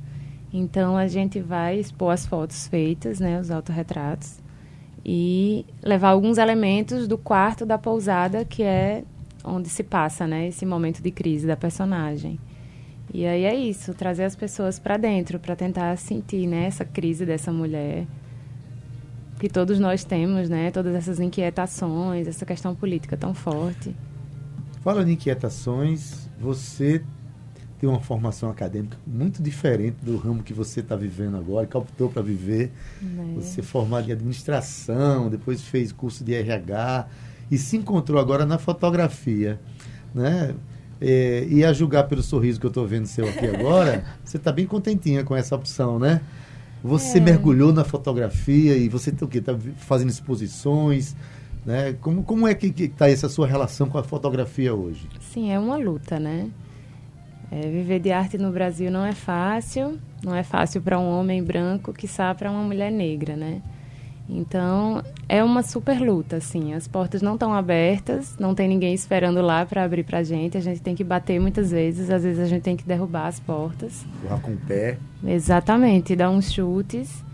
Então, 0.53 0.97
a 0.97 1.07
gente 1.07 1.41
vai 1.41 1.79
expor 1.79 2.13
as 2.13 2.27
fotos 2.27 2.67
feitas, 2.67 3.21
né? 3.21 3.41
Os 3.41 3.51
autorretratos. 3.51 4.39
E 5.05 5.65
levar 5.83 6.11
alguns 6.11 6.37
elementos 6.37 7.09
do 7.09 7.17
quarto 7.17 7.65
da 7.65 7.79
pousada, 7.79 8.45
que 8.45 8.63
é 8.63 9.03
onde 9.43 9.69
se 9.69 9.83
passa, 9.83 10.27
né? 10.27 10.49
Esse 10.49 10.67
momento 10.67 11.03
de 11.03 11.11
crise 11.11 11.47
da 11.47 11.57
personagem. 11.57 12.39
E 13.13 13.27
aí 13.27 13.45
é 13.45 13.55
isso, 13.55 13.95
trazer 13.95 14.25
as 14.25 14.37
pessoas 14.37 14.79
para 14.79 14.97
dentro, 14.97 15.39
para 15.39 15.57
tentar 15.57 15.97
sentir, 15.97 16.47
né? 16.47 16.67
Essa 16.67 16.85
crise 16.85 17.25
dessa 17.25 17.51
mulher 17.51 18.07
que 19.41 19.49
todos 19.49 19.81
nós 19.81 20.05
temos, 20.05 20.51
né? 20.51 20.71
Todas 20.71 20.95
essas 20.95 21.19
inquietações, 21.19 22.29
essa 22.29 22.45
questão 22.45 22.75
política 22.75 23.17
tão 23.17 23.33
forte. 23.33 23.97
Falando 24.81 25.09
em 25.09 25.13
inquietações, 25.13 26.29
você 26.41 27.03
tem 27.79 27.89
uma 27.89 28.01
formação 28.01 28.51
acadêmica 28.51 28.97
muito 29.07 29.43
diferente 29.43 29.97
do 30.03 30.17
ramo 30.17 30.43
que 30.43 30.53
você 30.53 30.81
está 30.81 30.97
vivendo 30.97 31.37
agora, 31.37 31.67
que 31.67 31.77
optou 31.77 32.09
para 32.11 32.23
viver. 32.23 32.73
É. 33.03 33.35
Você 33.35 33.61
é 33.61 33.63
formado 33.63 34.09
em 34.09 34.13
administração, 34.13 35.29
depois 35.29 35.63
fez 35.63 35.93
curso 35.93 36.25
de 36.25 36.35
RH 36.35 37.07
e 37.51 37.59
se 37.59 37.77
encontrou 37.77 38.21
agora 38.21 38.47
na 38.47 38.59
fotografia, 38.59 39.61
né? 40.15 40.55
É, 41.01 41.47
e 41.49 41.65
a 41.65 41.73
julgar 41.73 42.05
pelo 42.05 42.23
sorriso 42.23 42.61
que 42.61 42.67
eu 42.67 42.69
estou 42.69 42.87
vendo 42.87 43.07
seu 43.07 43.27
aqui 43.27 43.47
agora, 43.47 44.05
você 44.23 44.37
está 44.37 44.53
bem 44.53 44.67
contentinha 44.67 45.25
com 45.25 45.35
essa 45.35 45.55
opção, 45.55 45.99
né? 45.99 46.21
Você 46.83 47.19
é. 47.19 47.21
mergulhou 47.21 47.73
na 47.73 47.85
fotografia 47.85 48.77
e 48.77 48.89
você 48.89 49.11
está 49.11 49.27
tá 49.27 49.59
fazendo 49.79 50.11
exposições, 50.11 51.15
né? 51.71 51.97
Como, 52.01 52.23
como 52.25 52.49
é 52.49 52.55
que 52.55 52.67
está 52.83 53.09
essa 53.09 53.29
sua 53.29 53.47
relação 53.47 53.89
com 53.89 53.97
a 53.97 54.03
fotografia 54.03 54.75
hoje? 54.75 55.09
Sim, 55.21 55.53
é 55.53 55.59
uma 55.59 55.77
luta, 55.77 56.19
né? 56.19 56.51
É, 57.51 57.61
viver 57.63 58.01
de 58.01 58.13
arte 58.13 58.37
no 58.37 58.53
Brasil 58.53 58.91
não 58.91 59.05
é 59.05 59.13
fácil, 59.13 59.99
não 60.23 60.35
é 60.35 60.43
fácil 60.43 60.83
para 60.83 60.99
um 60.99 61.09
homem 61.09 61.43
branco, 61.43 61.93
que 61.93 62.07
sabe 62.07 62.41
para 62.41 62.51
uma 62.51 62.63
mulher 62.63 62.91
negra, 62.91 63.37
né? 63.37 63.63
Então, 64.29 65.03
é 65.29 65.43
uma 65.43 65.63
super 65.63 66.01
luta, 66.01 66.37
assim. 66.37 66.73
As 66.73 66.87
portas 66.87 67.21
não 67.21 67.35
estão 67.35 67.53
abertas, 67.53 68.37
não 68.39 68.55
tem 68.55 68.69
ninguém 68.69 68.95
esperando 68.95 69.41
lá 69.41 69.67
para 69.67 69.83
abrir 69.83 70.05
para 70.05 70.19
a 70.19 70.23
gente. 70.23 70.57
A 70.57 70.61
gente 70.61 70.81
tem 70.81 70.95
que 70.95 71.03
bater 71.03 71.41
muitas 71.41 71.73
vezes, 71.73 72.11
às 72.11 72.23
vezes 72.23 72.39
a 72.39 72.47
gente 72.47 72.63
tem 72.63 72.77
que 72.77 72.85
derrubar 72.85 73.27
as 73.27 73.41
portas. 73.41 74.07
Voar 74.23 74.41
com 74.41 74.53
o 74.53 74.57
pé. 74.57 74.99
Exatamente, 75.25 76.15
dar 76.15 76.31
uns 76.31 76.53
chutes. 76.53 77.25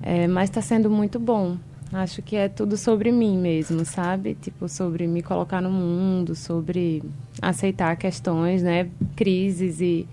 É, 0.00 0.28
mas 0.28 0.48
está 0.48 0.62
sendo 0.62 0.88
muito 0.88 1.18
bom. 1.18 1.56
Acho 1.94 2.20
que 2.22 2.34
é 2.34 2.48
tudo 2.48 2.76
sobre 2.76 3.12
mim 3.12 3.38
mesmo, 3.38 3.84
sabe? 3.84 4.36
Tipo, 4.40 4.68
sobre 4.68 5.06
me 5.06 5.22
colocar 5.22 5.60
no 5.60 5.70
mundo, 5.70 6.34
sobre 6.34 7.02
aceitar 7.40 7.96
questões, 7.96 8.62
né? 8.62 8.88
Crises 9.14 9.80
e 9.80 10.06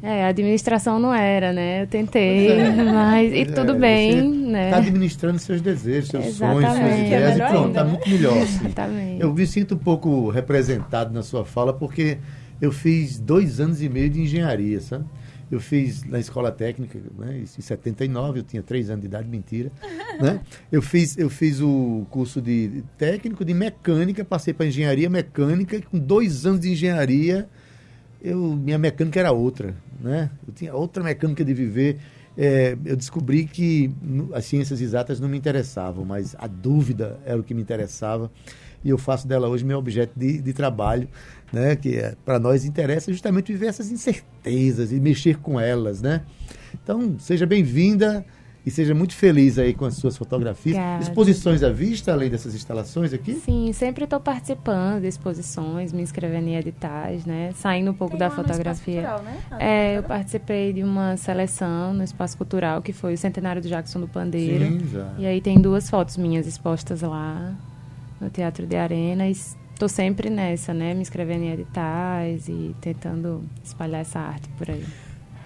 é, 0.00 0.24
a 0.24 0.28
administração 0.28 1.00
não 1.00 1.12
era, 1.12 1.52
né? 1.52 1.82
Eu 1.82 1.86
tentei, 1.88 2.52
é. 2.52 2.70
mas 2.84 3.32
e 3.32 3.44
tudo 3.46 3.72
é, 3.72 3.78
bem, 3.78 4.22
né? 4.22 4.66
Está 4.66 4.76
administrando 4.76 5.40
seus 5.40 5.60
desejos, 5.60 6.10
seus 6.10 6.26
Exatamente. 6.26 6.66
sonhos, 6.66 6.78
suas 6.78 6.98
ideias 7.00 7.40
é 7.40 7.44
e 7.44 7.48
pronto, 7.50 7.68
está 7.68 7.84
muito 7.84 8.08
melhor. 8.08 8.38
Assim. 8.38 8.64
Exatamente. 8.64 9.20
Eu 9.20 9.34
me 9.34 9.46
sinto 9.46 9.74
um 9.74 9.78
pouco 9.78 10.30
representado 10.30 11.12
na 11.12 11.24
sua 11.24 11.44
fala 11.44 11.72
porque 11.72 12.18
eu 12.60 12.70
fiz 12.70 13.18
dois 13.18 13.58
anos 13.58 13.82
e 13.82 13.88
meio 13.88 14.08
de 14.08 14.20
engenharia, 14.20 14.80
sabe? 14.80 15.04
Eu 15.50 15.60
fiz 15.60 16.04
na 16.04 16.18
escola 16.18 16.52
técnica, 16.52 16.98
né, 17.18 17.38
em 17.38 17.46
79, 17.46 18.40
eu 18.40 18.42
tinha 18.42 18.62
três 18.62 18.90
anos 18.90 19.00
de 19.00 19.06
idade, 19.06 19.28
mentira. 19.28 19.72
né? 20.20 20.40
eu, 20.70 20.82
fiz, 20.82 21.16
eu 21.16 21.30
fiz 21.30 21.60
o 21.60 22.06
curso 22.10 22.40
de 22.40 22.84
técnico 22.96 23.44
de 23.44 23.54
mecânica, 23.54 24.24
passei 24.24 24.52
para 24.52 24.66
engenharia 24.66 25.08
mecânica, 25.08 25.80
com 25.82 25.98
dois 25.98 26.44
anos 26.44 26.60
de 26.60 26.70
engenharia, 26.70 27.48
eu, 28.20 28.56
minha 28.56 28.78
mecânica 28.78 29.20
era 29.20 29.32
outra 29.32 29.74
né? 30.00 30.30
Eu 30.46 30.52
tinha 30.52 30.74
outra 30.74 31.02
mecânica 31.02 31.44
de 31.44 31.52
viver. 31.52 31.98
É, 32.36 32.76
eu 32.84 32.96
descobri 32.96 33.44
que 33.44 33.90
as 34.32 34.44
ciências 34.44 34.80
exatas 34.80 35.18
não 35.18 35.28
me 35.28 35.36
interessavam, 35.36 36.04
mas 36.04 36.36
a 36.38 36.46
dúvida 36.46 37.18
era 37.24 37.38
o 37.38 37.42
que 37.42 37.52
me 37.52 37.60
interessava. 37.60 38.30
E 38.84 38.90
eu 38.90 38.98
faço 38.98 39.26
dela 39.26 39.48
hoje 39.48 39.64
meu 39.64 39.76
objeto 39.76 40.12
de, 40.16 40.40
de 40.40 40.52
trabalho, 40.52 41.08
né? 41.52 41.76
que 41.76 41.96
é, 41.96 42.14
para 42.24 42.38
nós 42.38 42.64
interessa 42.64 43.12
justamente 43.12 43.52
viver 43.52 43.66
essas 43.66 43.90
incertezas 43.90 44.92
e 44.92 45.00
mexer 45.00 45.38
com 45.38 45.58
elas. 45.58 46.02
Né? 46.02 46.22
Então, 46.82 47.16
seja 47.18 47.46
bem-vinda. 47.46 48.24
E 48.66 48.70
seja 48.70 48.94
muito 48.94 49.14
feliz 49.14 49.58
aí 49.58 49.72
com 49.72 49.86
as 49.86 49.94
suas 49.94 50.14
fotografias. 50.14 50.76
Obrigada. 50.76 51.02
Exposições 51.02 51.62
à 51.62 51.70
vista, 51.70 52.12
além 52.12 52.28
dessas 52.28 52.54
instalações 52.54 53.14
aqui? 53.14 53.32
Sim, 53.36 53.72
sempre 53.72 54.04
estou 54.04 54.20
participando 54.20 55.00
de 55.00 55.06
exposições, 55.06 55.90
me 55.90 56.02
inscrevendo 56.02 56.48
em 56.48 56.56
editais, 56.56 57.24
né? 57.24 57.52
Saindo 57.54 57.92
um 57.92 57.94
pouco 57.94 58.18
Tem 58.18 58.28
da 58.28 58.30
fotografia. 58.30 59.02
Cultural, 59.02 59.22
né? 59.22 59.40
É, 59.58 59.96
eu 59.96 60.02
participei 60.02 60.74
de 60.74 60.82
uma 60.82 61.16
seleção 61.16 61.94
no 61.94 62.04
Espaço 62.04 62.36
Cultural, 62.36 62.82
que 62.82 62.92
foi 62.92 63.14
o 63.14 63.16
Centenário 63.16 63.62
do 63.62 63.68
Jackson 63.68 64.00
do 64.00 64.08
Pandeiro. 64.08 64.66
Sim, 64.66 64.86
já. 64.92 65.14
E 65.16 65.24
aí 65.24 65.40
tem 65.40 65.58
duas 65.58 65.88
fotos 65.88 66.18
minhas 66.18 66.46
expostas 66.46 67.00
lá 67.00 67.54
no 68.20 68.28
Teatro 68.28 68.66
de 68.66 68.76
Arena. 68.76 69.26
E 69.26 69.34
estou 69.78 69.88
sempre 69.88 70.28
nessa, 70.28 70.74
né? 70.74 70.92
Me 70.92 71.02
inscrevendo 71.02 71.44
em 71.44 71.52
editais 71.52 72.48
e 72.48 72.74
tentando 72.80 73.44
espalhar 73.62 74.00
essa 74.00 74.18
arte 74.18 74.48
por 74.58 74.68
aí. 74.68 74.84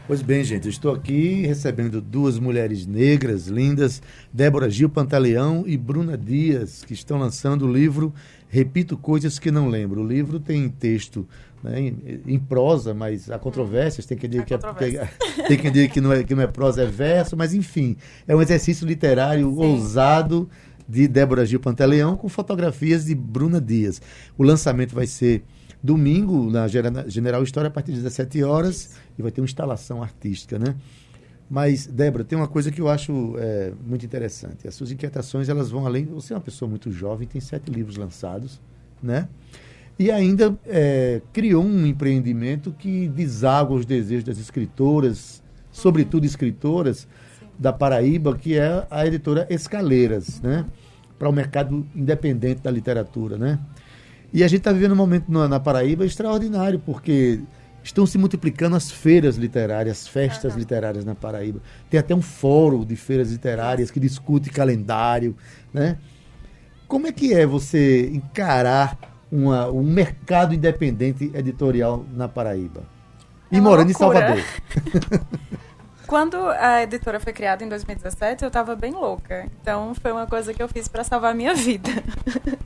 Pois 0.06 0.22
bem, 0.22 0.42
gente, 0.42 0.68
estou 0.68 0.92
aqui 0.92 1.46
recebendo 1.46 2.00
duas 2.00 2.38
mulheres 2.38 2.86
negras 2.86 3.46
lindas, 3.46 4.02
Débora 4.32 4.70
Gil 4.70 4.88
Pantaleão 4.88 5.64
e 5.66 5.76
Bruna 5.76 6.16
Dias, 6.16 6.82
que 6.82 6.94
estão 6.94 7.18
lançando 7.18 7.66
o 7.66 7.72
livro 7.72 8.12
Repito 8.48 8.96
Coisas 8.96 9.38
que 9.38 9.50
Não 9.50 9.68
Lembro. 9.68 10.00
O 10.00 10.06
livro 10.06 10.40
tem 10.40 10.68
texto 10.68 11.28
né, 11.62 11.78
em, 11.80 12.22
em, 12.26 12.38
prosa, 12.38 12.92
mas 12.92 13.30
há 13.30 13.38
controvérsias, 13.38 14.06
tem 14.06 14.16
que 14.16 14.26
dizer 14.26 14.44
que, 14.44 14.54
é, 14.54 14.58
tem 15.46 15.58
que, 15.58 15.70
dizer 15.70 15.88
que, 15.90 16.00
não 16.00 16.12
é, 16.12 16.24
que 16.24 16.34
não 16.34 16.42
é 16.42 16.46
prosa, 16.46 16.82
é 16.82 16.86
verso, 16.86 17.36
mas 17.36 17.54
enfim, 17.54 17.96
é 18.26 18.34
um 18.34 18.42
exercício 18.42 18.86
literário 18.86 19.48
Sim. 19.48 19.56
ousado 19.56 20.50
de 20.88 21.06
Débora 21.08 21.44
Gil 21.46 21.60
Pantaleão 21.60 22.16
com 22.16 22.28
fotografias 22.28 23.04
de 23.04 23.14
Bruna 23.14 23.60
Dias. 23.60 24.00
O 24.36 24.42
lançamento 24.42 24.94
vai 24.94 25.06
ser 25.06 25.42
domingo 25.82 26.50
na 26.50 26.66
General 26.68 27.42
História 27.42 27.68
a 27.68 27.70
partir 27.70 27.92
das 27.92 28.02
17 28.02 28.42
horas 28.44 28.90
e 29.18 29.22
vai 29.22 29.30
ter 29.30 29.40
uma 29.40 29.46
instalação 29.46 30.02
artística, 30.02 30.58
né? 30.58 30.76
Mas, 31.50 31.86
Débora, 31.86 32.24
tem 32.24 32.38
uma 32.38 32.48
coisa 32.48 32.70
que 32.70 32.80
eu 32.80 32.88
acho 32.88 33.34
é, 33.36 33.72
muito 33.86 34.06
interessante. 34.06 34.66
As 34.66 34.74
suas 34.74 34.90
inquietações, 34.90 35.50
elas 35.50 35.70
vão 35.70 35.84
além... 35.84 36.06
Você 36.06 36.32
é 36.32 36.36
uma 36.36 36.40
pessoa 36.42 36.66
muito 36.66 36.90
jovem, 36.90 37.28
tem 37.28 37.42
sete 37.42 37.70
livros 37.70 37.96
lançados, 37.96 38.58
né? 39.02 39.28
E 39.98 40.10
ainda 40.10 40.58
é, 40.64 41.20
criou 41.32 41.62
um 41.62 41.84
empreendimento 41.84 42.72
que 42.72 43.06
deságua 43.08 43.76
os 43.76 43.84
desejos 43.84 44.24
das 44.24 44.38
escritoras, 44.38 45.42
sobretudo 45.70 46.24
escritoras 46.24 47.06
da 47.62 47.72
Paraíba, 47.72 48.36
que 48.36 48.58
é 48.58 48.84
a 48.90 49.06
editora 49.06 49.46
Escaleiras, 49.48 50.42
né? 50.42 50.66
Para 51.16 51.28
o 51.28 51.32
mercado 51.32 51.86
independente 51.94 52.60
da 52.60 52.70
literatura, 52.70 53.38
né? 53.38 53.58
E 54.32 54.42
a 54.42 54.48
gente 54.48 54.58
está 54.58 54.72
vivendo 54.72 54.92
um 54.92 54.96
momento 54.96 55.30
na, 55.30 55.46
na, 55.46 55.60
Paraíba 55.60 56.04
extraordinário, 56.04 56.80
porque 56.80 57.38
estão 57.84 58.04
se 58.04 58.18
multiplicando 58.18 58.74
as 58.74 58.90
feiras 58.90 59.36
literárias, 59.36 60.08
festas 60.08 60.54
uhum. 60.54 60.58
literárias 60.58 61.04
na 61.04 61.14
Paraíba. 61.14 61.60
Tem 61.88 62.00
até 62.00 62.14
um 62.14 62.22
fórum 62.22 62.84
de 62.84 62.96
feiras 62.96 63.30
literárias 63.30 63.90
que 63.90 64.00
discute 64.00 64.50
calendário, 64.50 65.36
né? 65.72 65.98
Como 66.88 67.06
é 67.06 67.12
que 67.12 67.32
é 67.32 67.46
você 67.46 68.10
encarar 68.12 68.98
uma, 69.30 69.70
um 69.70 69.84
mercado 69.84 70.52
independente 70.52 71.30
editorial 71.32 72.04
na 72.12 72.26
Paraíba? 72.26 72.82
É 73.52 73.56
e 73.56 73.60
morando 73.60 73.88
loucura. 73.88 74.34
em 74.34 74.42
Salvador. 74.42 74.44
Quando 76.12 76.36
a 76.46 76.82
editora 76.82 77.18
foi 77.18 77.32
criada 77.32 77.64
em 77.64 77.68
2017, 77.70 78.44
eu 78.44 78.48
estava 78.48 78.76
bem 78.76 78.92
louca. 78.92 79.48
Então 79.62 79.94
foi 79.94 80.12
uma 80.12 80.26
coisa 80.26 80.52
que 80.52 80.62
eu 80.62 80.68
fiz 80.68 80.86
para 80.86 81.02
salvar 81.02 81.30
a 81.30 81.34
minha 81.34 81.54
vida. 81.54 81.88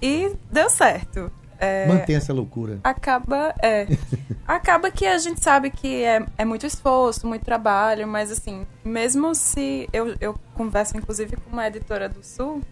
E 0.00 0.34
deu 0.50 0.68
certo. 0.70 1.30
É, 1.58 1.86
Mantém 1.86 2.16
essa 2.16 2.32
loucura. 2.32 2.80
Acaba, 2.82 3.54
é, 3.62 3.86
acaba 4.46 4.90
que 4.90 5.06
a 5.06 5.16
gente 5.18 5.42
sabe 5.42 5.70
que 5.70 6.02
é, 6.02 6.24
é 6.36 6.44
muito 6.44 6.66
esforço, 6.66 7.26
muito 7.26 7.44
trabalho, 7.44 8.06
mas 8.08 8.32
assim, 8.32 8.66
mesmo 8.84 9.34
se 9.34 9.88
eu, 9.92 10.16
eu 10.20 10.34
converso 10.54 10.96
inclusive 10.96 11.36
com 11.36 11.50
uma 11.50 11.66
editora 11.66 12.08
do 12.08 12.22
Sul, 12.24 12.62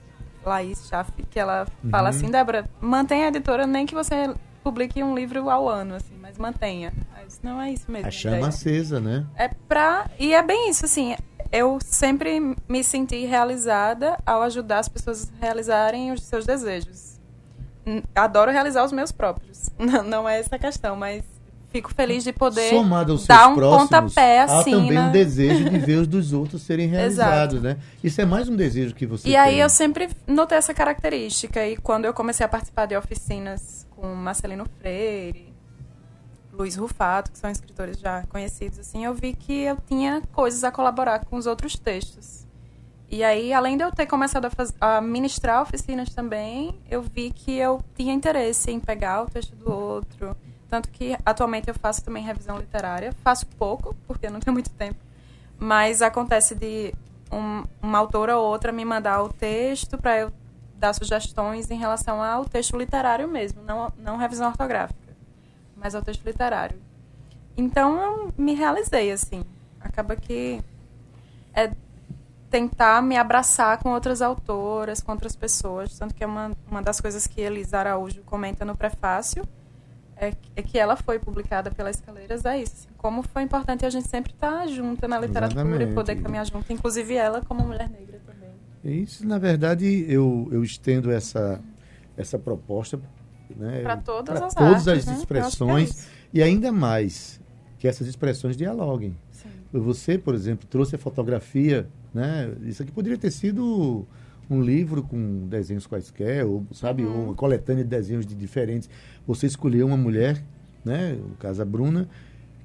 Laís 0.45 0.89
Schaff, 0.89 1.13
que 1.31 1.39
ela 1.39 1.67
uhum. 1.85 1.91
fala 1.91 2.09
assim, 2.09 2.31
Débora, 2.31 2.65
mantenha 2.81 3.27
a 3.27 3.29
editora 3.29 3.67
nem 3.67 3.87
que 3.87 3.95
você 3.95 4.35
publique 4.63 5.03
um 5.03 5.15
livro 5.15 5.49
ao 5.49 5.69
ano, 5.69 5.95
assim, 5.95 6.17
mas 6.21 6.39
mantenha. 6.39 6.93
Não 7.43 7.61
é 7.61 7.71
isso 7.73 7.91
mesmo. 7.91 8.09
A 8.09 8.11
chama 8.11 8.49
acesa, 8.49 8.99
né? 9.01 9.27
É 9.37 9.49
pra. 9.69 10.11
E 10.19 10.35
é 10.35 10.43
bem 10.43 10.71
isso, 10.71 10.85
assim. 10.85 11.15
Eu 11.53 11.79
sempre 11.85 12.57
me 12.69 12.85
senti 12.85 13.25
realizada 13.27 14.19
ao 14.25 14.43
ajudar 14.43 14.79
as 14.79 14.89
pessoas 14.89 15.31
a 15.41 15.45
realizarem 15.45 16.13
os 16.13 16.23
seus 16.23 16.47
desejos 16.47 17.11
adoro 18.15 18.51
realizar 18.51 18.85
os 18.85 18.93
meus 18.93 19.11
próprios. 19.11 19.71
Não, 19.79 20.29
é 20.29 20.39
essa 20.39 20.57
a 20.57 20.59
questão, 20.59 20.95
mas 20.97 21.25
fico 21.71 21.93
feliz 21.95 22.25
de 22.25 22.33
poder 22.33 22.71
Somado 22.71 23.13
aos 23.13 23.27
dar 23.27 23.49
um 23.49 23.55
próximos, 23.55 23.83
pontapé 23.85 24.41
assim. 24.41 24.75
Há 24.75 24.77
também 24.77 24.93
na... 24.93 25.09
um 25.09 25.13
desejo 25.13 25.71
de 25.71 25.79
ver 25.79 25.97
os 25.99 26.09
dos 26.09 26.33
outros 26.33 26.63
serem 26.63 26.89
realizados, 26.89 27.63
né? 27.63 27.77
Isso 28.03 28.21
é 28.21 28.25
mais 28.25 28.49
um 28.49 28.57
desejo 28.57 28.95
que 28.95 29.07
você 29.07 29.29
E 29.29 29.33
tem. 29.33 29.41
aí 29.41 29.61
eu 29.61 29.69
sempre 29.69 30.09
notei 30.27 30.59
essa 30.59 30.75
característica 30.75 31.67
e 31.67 31.77
quando 31.77 32.05
eu 32.05 32.15
comecei 32.15 32.45
a 32.45 32.49
participar 32.49 32.87
de 32.87 32.97
oficinas 32.97 33.87
com 33.91 34.15
Marcelino 34.15 34.67
Freire, 34.81 35.50
Luiz 36.61 36.77
Rufato, 36.77 37.31
que 37.31 37.39
são 37.39 37.51
escritores 37.51 37.99
já 37.99 38.23
conhecidos 38.25 38.79
assim, 38.79 39.05
eu 39.05 39.15
vi 39.15 39.33
que 39.33 39.63
eu 39.63 39.77
tinha 39.87 40.23
coisas 40.33 40.63
a 40.63 40.71
colaborar 40.71 41.25
com 41.25 41.37
os 41.37 41.47
outros 41.47 41.79
textos. 41.79 42.47
E 43.11 43.25
aí, 43.25 43.53
além 43.53 43.77
de 43.77 43.83
eu 43.83 43.91
ter 43.91 44.07
começado 44.07 44.45
a, 44.45 44.51
faz, 44.51 44.73
a 44.81 45.01
ministrar 45.01 45.63
oficinas 45.63 46.15
também, 46.15 46.79
eu 46.89 47.03
vi 47.03 47.31
que 47.31 47.57
eu 47.57 47.83
tinha 47.97 48.13
interesse 48.13 48.71
em 48.71 48.79
pegar 48.79 49.23
o 49.23 49.27
texto 49.27 49.57
do 49.57 49.73
outro. 49.73 50.37
Tanto 50.69 50.89
que 50.91 51.19
atualmente 51.27 51.67
eu 51.67 51.75
faço 51.75 52.05
também 52.05 52.23
revisão 52.23 52.57
literária. 52.57 53.13
Faço 53.25 53.47
pouco, 53.59 53.97
porque 54.07 54.27
eu 54.27 54.31
não 54.31 54.39
tenho 54.39 54.55
muito 54.55 54.71
tempo. 54.71 55.01
Mas 55.59 56.03
acontece 56.03 56.55
de 56.55 56.95
um, 57.33 57.65
uma 57.83 57.99
autora 57.99 58.37
ou 58.37 58.47
outra 58.47 58.71
me 58.71 58.85
mandar 58.85 59.23
o 59.23 59.33
texto 59.33 59.99
para 59.99 60.19
eu 60.19 60.33
dar 60.81 60.95
sugestões 60.95 61.71
em 61.71 61.77
relação 61.77 62.23
ao 62.23 62.45
texto 62.45 62.77
literário 62.77 63.29
mesmo, 63.29 63.63
não, 63.63 63.93
não 63.99 64.17
revisão 64.17 64.49
ortográfica, 64.49 65.10
mas 65.81 65.95
ao 65.95 66.03
texto 66.03 66.25
literário. 66.25 66.79
Então 67.57 68.01
eu 68.01 68.35
me 68.37 68.55
realizei 68.55 69.11
assim. 69.11 69.43
Acaba 69.81 70.15
que 70.15 70.63
é 71.55 71.73
tentar 72.51 73.01
me 73.03 73.17
abraçar 73.17 73.79
com 73.79 73.91
outras 73.91 74.21
autoras, 74.21 75.01
com 75.01 75.13
outras 75.13 75.35
pessoas. 75.35 75.99
Tanto 75.99 76.15
que 76.15 76.23
é 76.23 76.27
uma, 76.27 76.53
uma 76.71 76.83
das 76.83 77.01
coisas 77.01 77.27
que 77.27 77.41
Elisa 77.41 77.79
Araújo 77.79 78.23
comenta 78.23 78.65
no 78.65 78.77
prefácio 78.77 79.47
é, 80.21 80.35
é 80.55 80.63
que 80.63 80.79
ela 80.79 80.97
foi 80.97 81.19
publicada 81.19 81.71
pelas 81.71 81.97
Escaleiras, 81.97 82.45
é 82.45 82.61
isso. 82.61 82.75
Assim, 82.75 82.89
como 82.99 83.23
foi 83.23 83.43
importante 83.43 83.87
a 83.87 83.91
gente 83.91 84.07
sempre 84.07 84.33
estar 84.33 84.61
tá 84.61 84.67
junta 84.67 85.09
na 85.09 85.19
literatura 85.19 85.63
Exatamente. 85.63 85.91
e 85.91 85.95
poder 85.95 86.17
caminhar 86.17 86.45
junto, 86.45 86.71
inclusive 86.71 87.15
ela 87.15 87.41
como 87.41 87.65
mulher 87.65 87.89
negra 87.89 88.21
também. 88.27 89.03
Isso, 89.03 89.27
na 89.27 89.39
verdade, 89.39 90.05
eu, 90.07 90.47
eu 90.53 90.63
estendo 90.63 91.11
essa, 91.11 91.59
essa 92.17 92.39
proposta 92.39 93.01
né, 93.57 93.81
para 93.83 93.97
todas, 93.97 94.41
as, 94.43 94.55
todas 94.55 94.89
artes, 94.89 95.05
as 95.05 95.07
né? 95.07 95.15
expressões. 95.19 96.09
E 96.33 96.43
ainda 96.43 96.71
mais 96.73 97.41
que 97.79 97.89
essas 97.89 98.07
expressões 98.07 98.57
dialoguem. 98.57 99.17
Sim. 99.33 99.49
Você, 99.73 100.19
por 100.19 100.35
exemplo, 100.35 100.67
trouxe 100.69 100.95
a 100.97 100.99
fotografia, 100.99 101.89
né? 102.15 102.53
Isso 102.63 102.83
aqui 102.83 102.93
poderia 102.93 103.17
ter 103.19 103.31
sido 103.31 104.07
um 104.49 104.61
livro 104.61 105.03
com 105.03 105.47
desenhos 105.49 105.87
quaisquer, 105.87 106.45
ou, 106.45 106.67
sabe, 106.73 107.05
Uhum. 107.05 107.25
uma 107.27 107.35
coletânea 107.35 107.83
de 107.85 107.91
desenhos 107.91 108.27
de 108.27 108.35
diferentes. 108.35 108.89
Você 109.27 109.47
escolheu 109.47 109.87
uma 109.87 109.97
mulher, 109.97 110.43
né? 110.85 111.13
No 111.13 111.37
caso, 111.37 111.63
a 111.63 111.65
Bruna, 111.65 112.09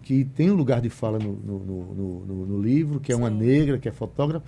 que 0.01 0.25
tem 0.25 0.51
um 0.51 0.55
lugar 0.55 0.81
de 0.81 0.89
fala 0.89 1.17
no, 1.17 1.33
no, 1.33 1.59
no, 1.59 2.25
no- 2.25 2.45
no- 2.47 2.61
livro, 2.61 2.99
que 2.99 3.11
é 3.11 3.15
uma 3.15 3.29
Sim. 3.29 3.37
negra, 3.37 3.77
que 3.77 3.87
é 3.87 3.91
fotógrafa, 3.91 4.45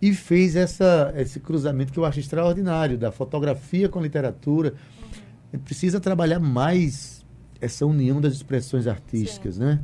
e 0.00 0.12
fez 0.14 0.54
essa, 0.54 1.12
esse 1.16 1.40
cruzamento 1.40 1.92
que 1.92 1.98
eu 1.98 2.04
acho 2.04 2.20
extraordinário, 2.20 2.96
da 2.98 3.10
fotografia 3.10 3.88
com 3.88 3.98
a 3.98 4.02
literatura. 4.02 4.74
Uhum. 5.02 5.08
Precisa 5.64 5.98
trabalhar 5.98 6.38
mais 6.38 7.24
essa 7.60 7.86
união 7.86 8.20
das 8.20 8.34
expressões 8.34 8.86
artísticas, 8.86 9.58
né? 9.58 9.80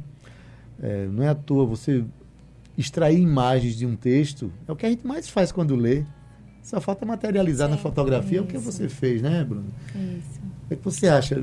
É, 0.83 1.07
não 1.07 1.23
é 1.23 1.29
à 1.29 1.35
toa 1.35 1.65
você 1.65 2.05
extrair 2.77 3.19
imagens 3.19 3.77
de 3.77 3.87
um 3.87 3.97
texto, 3.97 4.53
é 4.67 4.73
o 4.73 4.77
que 4.77 4.85
a 4.85 4.91
gente 4.91 5.07
mais 5.07 5.29
faz 5.29 5.53
quando 5.53 5.77
lê. 5.77 6.05
Só 6.63 6.81
falta 6.81 7.05
materializar 7.05 7.69
na 7.69 7.77
Sim. 7.77 7.83
fotografia 7.83 8.43
o 8.43 8.47
que 8.47 8.57
você 8.57 8.89
fez, 8.89 9.21
né, 9.21 9.45
Bruno? 9.45 9.67
Isso. 9.95 10.41
O 10.71 10.77
que 10.77 10.83
você 10.83 11.09
acha? 11.09 11.37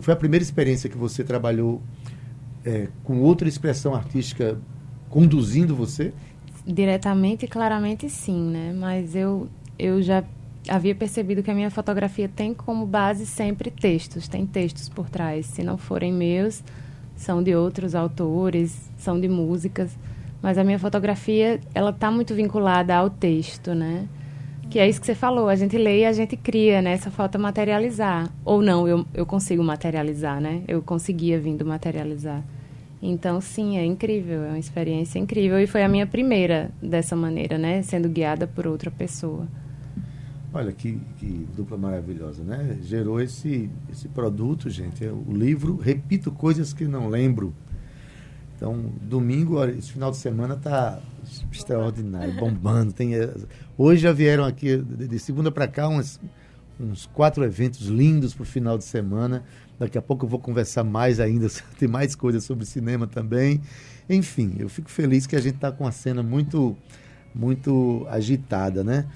Foi 0.00 0.14
a 0.14 0.16
primeira 0.16 0.42
experiência 0.42 0.88
que 0.88 0.96
você 0.96 1.22
trabalhou 1.22 1.82
é, 2.64 2.88
com 3.04 3.20
outra 3.20 3.46
expressão 3.46 3.94
artística 3.94 4.58
conduzindo 5.10 5.76
você? 5.76 6.12
Diretamente 6.66 7.44
e 7.44 7.48
claramente 7.48 8.08
sim, 8.08 8.50
né? 8.50 8.72
Mas 8.72 9.14
eu, 9.14 9.46
eu 9.78 10.00
já 10.00 10.24
havia 10.68 10.94
percebido 10.94 11.42
que 11.42 11.50
a 11.50 11.54
minha 11.54 11.70
fotografia 11.70 12.28
tem 12.28 12.54
como 12.54 12.86
base 12.86 13.26
sempre 13.26 13.70
textos, 13.70 14.28
tem 14.28 14.46
textos 14.46 14.88
por 14.88 15.08
trás. 15.08 15.46
Se 15.46 15.62
não 15.62 15.76
forem 15.76 16.12
meus, 16.12 16.62
são 17.16 17.42
de 17.42 17.54
outros 17.54 17.94
autores, 17.94 18.90
são 18.96 19.20
de 19.20 19.28
músicas. 19.28 19.96
Mas 20.40 20.58
a 20.58 20.64
minha 20.64 20.78
fotografia, 20.78 21.60
ela 21.74 21.90
está 21.90 22.10
muito 22.10 22.34
vinculada 22.34 22.94
ao 22.94 23.08
texto, 23.08 23.74
né? 23.74 24.08
Que 24.68 24.78
é 24.78 24.88
isso 24.88 25.00
que 25.00 25.06
você 25.06 25.14
falou, 25.14 25.48
a 25.48 25.54
gente 25.54 25.76
lê 25.76 26.00
e 26.00 26.04
a 26.04 26.12
gente 26.12 26.36
cria, 26.36 26.80
né? 26.80 26.92
Essa 26.92 27.10
falta 27.10 27.38
materializar. 27.38 28.30
Ou 28.44 28.62
não, 28.62 28.88
eu, 28.88 29.06
eu 29.12 29.26
consigo 29.26 29.62
materializar, 29.62 30.40
né? 30.40 30.62
Eu 30.66 30.82
conseguia 30.82 31.38
vindo 31.38 31.64
materializar. 31.64 32.42
Então, 33.00 33.40
sim, 33.40 33.76
é 33.78 33.84
incrível, 33.84 34.44
é 34.44 34.48
uma 34.48 34.58
experiência 34.58 35.18
incrível. 35.18 35.60
E 35.60 35.66
foi 35.66 35.82
a 35.82 35.88
minha 35.88 36.06
primeira 36.06 36.70
dessa 36.82 37.14
maneira, 37.14 37.58
né? 37.58 37.82
Sendo 37.82 38.08
guiada 38.08 38.46
por 38.46 38.66
outra 38.66 38.90
pessoa. 38.90 39.46
Olha 40.54 40.70
que, 40.70 41.00
que 41.16 41.46
dupla 41.56 41.78
maravilhosa, 41.78 42.44
né? 42.44 42.78
Gerou 42.82 43.18
esse, 43.20 43.70
esse 43.90 44.06
produto, 44.08 44.68
gente. 44.68 45.02
É 45.02 45.10
o 45.10 45.32
livro 45.32 45.76
Repito 45.76 46.30
Coisas 46.30 46.74
que 46.74 46.84
Não 46.84 47.08
Lembro. 47.08 47.54
Então, 48.54 48.92
domingo, 49.00 49.64
esse 49.64 49.90
final 49.90 50.10
de 50.10 50.18
semana 50.18 50.54
tá 50.54 51.00
extraordinário, 51.50 52.34
bombando. 52.38 52.92
Tem, 52.92 53.14
eh, 53.14 53.34
hoje 53.78 54.02
já 54.02 54.12
vieram 54.12 54.44
aqui, 54.44 54.76
de, 54.76 55.08
de 55.08 55.18
segunda 55.18 55.50
para 55.50 55.66
cá, 55.66 55.88
uns, 55.88 56.20
uns 56.78 57.06
quatro 57.06 57.42
eventos 57.44 57.86
lindos 57.86 58.34
para 58.34 58.42
o 58.42 58.46
final 58.46 58.76
de 58.76 58.84
semana. 58.84 59.42
Daqui 59.78 59.96
a 59.96 60.02
pouco 60.02 60.26
eu 60.26 60.28
vou 60.28 60.38
conversar 60.38 60.84
mais 60.84 61.18
ainda, 61.18 61.48
tem 61.78 61.88
mais 61.88 62.14
coisas 62.14 62.44
sobre 62.44 62.66
cinema 62.66 63.06
também. 63.06 63.62
Enfim, 64.08 64.54
eu 64.58 64.68
fico 64.68 64.90
feliz 64.90 65.26
que 65.26 65.34
a 65.34 65.40
gente 65.40 65.54
está 65.54 65.72
com 65.72 65.84
uma 65.84 65.92
cena 65.92 66.22
muito, 66.22 66.76
muito 67.34 68.06
agitada, 68.10 68.84
né? 68.84 69.06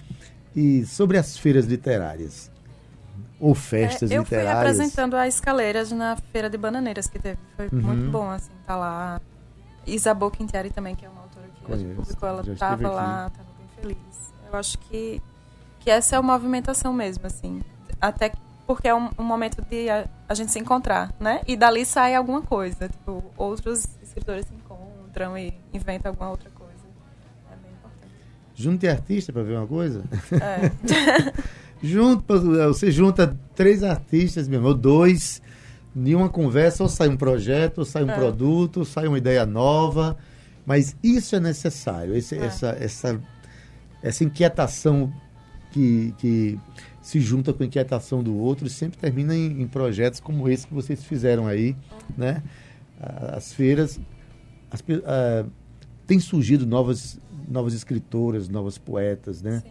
E 0.57 0.85
sobre 0.87 1.19
as 1.19 1.37
feiras 1.37 1.67
literárias, 1.67 2.51
ou 3.39 3.55
festas 3.55 4.11
É, 4.11 4.17
eu 4.17 4.25
fui 4.25 4.37
literárias. 4.39 4.59
representando 4.79 5.15
a 5.15 5.29
Escaleiras 5.29 5.93
na 5.93 6.17
Feira 6.33 6.49
de 6.49 6.57
Bananeiras 6.57 7.07
que 7.07 7.19
teve. 7.19 7.39
Foi 7.57 7.69
Uhum. 7.71 7.81
muito 7.83 8.11
bom, 8.11 8.31
assim, 8.31 8.51
tá 8.67 8.75
lá. 8.75 9.21
Isabel 9.87 10.31
Quintieri 10.31 10.71
também, 10.71 10.97
que 10.97 11.05
é 11.05 11.09
uma 11.09 11.21
autora 11.21 11.47
que 11.55 11.65
Conheço, 11.65 11.95
publicou, 11.95 12.29
ela 12.29 12.43
já 12.43 12.55
tava 12.57 12.91
lá, 12.91 13.31
tava 13.31 13.49
bem 13.59 13.69
feliz. 13.81 14.33
Eu 14.51 14.59
acho 14.59 14.79
que, 14.79 15.21
que 15.81 15.91
essa 15.91 16.17
é 16.17 16.19
uma 16.19 16.33
movimentação 16.33 16.93
mesmo, 16.93 17.27
assim. 17.27 17.61
Até 18.01 18.33
porque 18.67 18.89
é 18.89 18.95
um, 18.95 19.11
um 19.19 19.23
momento 19.23 19.63
de 19.63 19.89
a, 19.91 20.09
a 20.29 20.35
gente 20.35 20.51
se 20.51 20.59
encontrar, 20.59 21.13
né? 21.21 21.41
E 21.47 21.55
dali 21.57 21.85
sai 21.85 22.15
alguma 22.15 22.43
coisa. 22.43 22.89
Tipo, 22.89 23.23
outros 23.37 23.87
escritores 24.03 24.47
se 24.47 24.55
encontram 24.55 25.37
e 25.39 25.55
inventam 25.73 26.11
alguma 26.11 26.31
outra 26.31 26.49
coisa. 26.51 26.56
Junte 28.57 28.89
artista 28.89 29.33
para 29.33 29.43
ver 29.43 29.57
uma 29.59 29.67
coisa. 29.67 30.03
É. 30.33 30.73
Junta, 31.83 32.39
você 32.39 32.91
junta 32.91 33.37
três 33.55 33.83
artistas 33.85 34.49
mesmo, 34.49 34.67
ou 34.69 34.75
dois, 34.75 35.43
em 35.95 36.15
uma 36.15 36.29
conversa, 36.29 36.83
ou 36.83 36.89
sai 36.89 37.07
um 37.09 37.19
projeto, 37.19 37.79
ou 37.79 37.85
sai 37.85 38.03
um 38.03 38.11
É. 38.11 38.15
produto, 38.15 38.79
ou 38.79 38.85
sai 38.87 39.07
uma 39.07 39.19
ideia 39.19 39.45
nova. 39.45 40.17
Mas 40.65 40.97
isso 41.03 41.37
é 41.37 41.41
necessário, 41.41 42.17
esse- 42.17 42.35
É. 42.35 42.47
essa, 42.47 42.69
essa, 42.81 43.21
essa 44.03 44.25
inquietação 44.25 45.13
que, 45.71 46.15
que 46.19 46.59
se 47.03 47.21
junta 47.21 47.53
com 47.53 47.63
a 47.63 47.67
inquietação 47.67 48.23
do 48.23 48.35
outro 48.37 48.67
e 48.67 48.71
sempre 48.71 48.99
termina 48.99 49.37
em, 49.37 49.61
em 49.63 49.67
projetos 49.69 50.19
como 50.19 50.49
esse 50.49 50.67
que 50.67 50.73
vocês 50.75 51.05
fizeram 51.05 51.47
aí, 51.47 51.77
né? 52.17 52.43
As 53.37 53.53
feiras, 53.53 54.01
as 54.71 54.81
pe- 54.81 55.03
ah, 55.05 55.45
tem 56.07 56.19
surgido 56.19 56.67
novas, 56.67 57.21
novas 57.49 57.75
escritoras, 57.75 58.49
novas 58.49 58.79
poetas, 58.79 59.43
né? 59.43 59.63
Sim. 59.65 59.71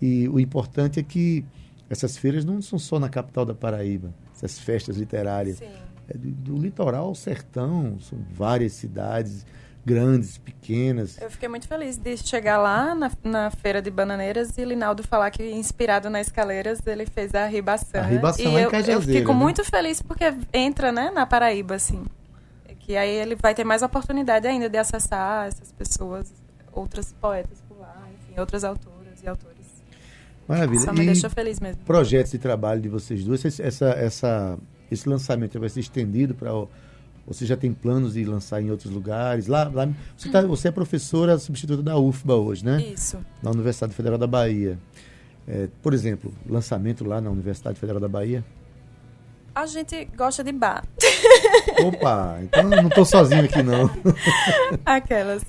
E 0.00 0.28
o 0.28 0.38
importante 0.38 1.00
é 1.00 1.02
que 1.02 1.44
essas 1.88 2.16
feiras 2.16 2.44
não 2.44 2.60
são 2.60 2.78
só 2.78 2.98
na 2.98 3.08
capital 3.08 3.44
da 3.44 3.54
Paraíba, 3.54 4.12
essas 4.34 4.58
festas 4.58 4.96
literárias. 4.96 5.58
Sim. 5.58 5.70
É 6.08 6.18
do, 6.18 6.30
do 6.30 6.56
litoral 6.58 7.06
ao 7.06 7.14
sertão, 7.14 7.98
são 8.00 8.18
várias 8.34 8.74
cidades, 8.74 9.46
grandes, 9.84 10.38
pequenas. 10.38 11.20
Eu 11.20 11.30
fiquei 11.30 11.48
muito 11.48 11.68
feliz 11.68 11.96
de 11.96 12.16
chegar 12.16 12.58
lá 12.58 12.94
na, 12.94 13.10
na 13.22 13.50
feira 13.50 13.82
de 13.82 13.90
bananeiras 13.90 14.56
e 14.56 14.64
Linaldo 14.64 15.02
falar 15.02 15.30
que, 15.30 15.42
inspirado 15.50 16.08
nas 16.08 16.26
escaleiras, 16.26 16.80
ele 16.86 17.06
fez 17.06 17.34
a 17.34 17.46
ribação. 17.46 18.00
A 18.00 18.04
ribação 18.04 18.44
e 18.44 18.48
em 18.48 18.60
eu, 18.60 18.70
eu 18.70 19.00
fico 19.02 19.32
né? 19.32 19.38
muito 19.38 19.64
feliz 19.64 20.00
porque 20.00 20.24
entra 20.52 20.90
né, 20.90 21.10
na 21.10 21.26
Paraíba, 21.26 21.74
assim. 21.74 22.04
Que 22.80 22.96
aí 22.96 23.10
ele 23.10 23.34
vai 23.34 23.54
ter 23.54 23.64
mais 23.64 23.82
oportunidade 23.82 24.46
ainda 24.46 24.68
de 24.68 24.76
acessar 24.76 25.46
essas 25.46 25.72
pessoas, 25.72 26.32
outras 26.74 27.12
poetas 27.20 27.62
por 27.68 27.78
lá, 27.78 27.96
enfim, 28.14 28.38
outras 28.40 28.64
autoras 28.64 29.22
e 29.22 29.28
autores. 29.28 29.54
Maravilha. 30.48 30.80
Só 30.80 30.92
me 30.92 31.02
E 31.02 31.06
deixa 31.06 31.30
feliz 31.30 31.58
mesmo. 31.60 31.82
projetos 31.84 32.32
de 32.32 32.38
trabalho 32.38 32.80
de 32.80 32.88
vocês 32.88 33.24
duas, 33.24 33.44
esse- 33.44 33.62
essa, 33.62 33.86
essa, 33.90 34.58
esse 34.90 35.08
lançamento 35.08 35.58
vai 35.58 35.68
ser 35.68 35.80
estendido 35.80 36.34
para. 36.34 36.50
Você 37.26 37.46
já 37.46 37.56
tem 37.56 37.72
planos 37.72 38.12
de 38.12 38.24
lançar 38.26 38.60
em 38.60 38.70
outros 38.70 38.92
lugares? 38.92 39.46
Lá, 39.46 39.64
lá 39.72 39.88
você, 40.14 40.28
tá, 40.28 40.42
você 40.42 40.68
é 40.68 40.70
professora 40.70 41.38
substituta 41.38 41.82
da 41.82 41.96
UFBA 41.96 42.34
hoje, 42.34 42.62
né? 42.62 42.82
Isso. 42.82 43.16
Na 43.42 43.50
Universidade 43.50 43.94
Federal 43.94 44.18
da 44.18 44.26
Bahia. 44.26 44.78
É, 45.48 45.68
por 45.82 45.94
exemplo, 45.94 46.30
lançamento 46.46 47.02
lá 47.04 47.22
na 47.22 47.30
Universidade 47.30 47.78
Federal 47.80 47.98
da 48.00 48.08
Bahia? 48.08 48.44
A 49.54 49.64
gente 49.66 50.04
gosta 50.16 50.44
de 50.44 50.52
bar. 50.52 50.84
Opa, 51.86 52.38
então 52.42 52.64
não 52.64 52.88
estou 52.88 53.04
sozinho 53.06 53.44
aqui 53.44 53.62
não. 53.62 53.88
Aquelas. 54.84 55.42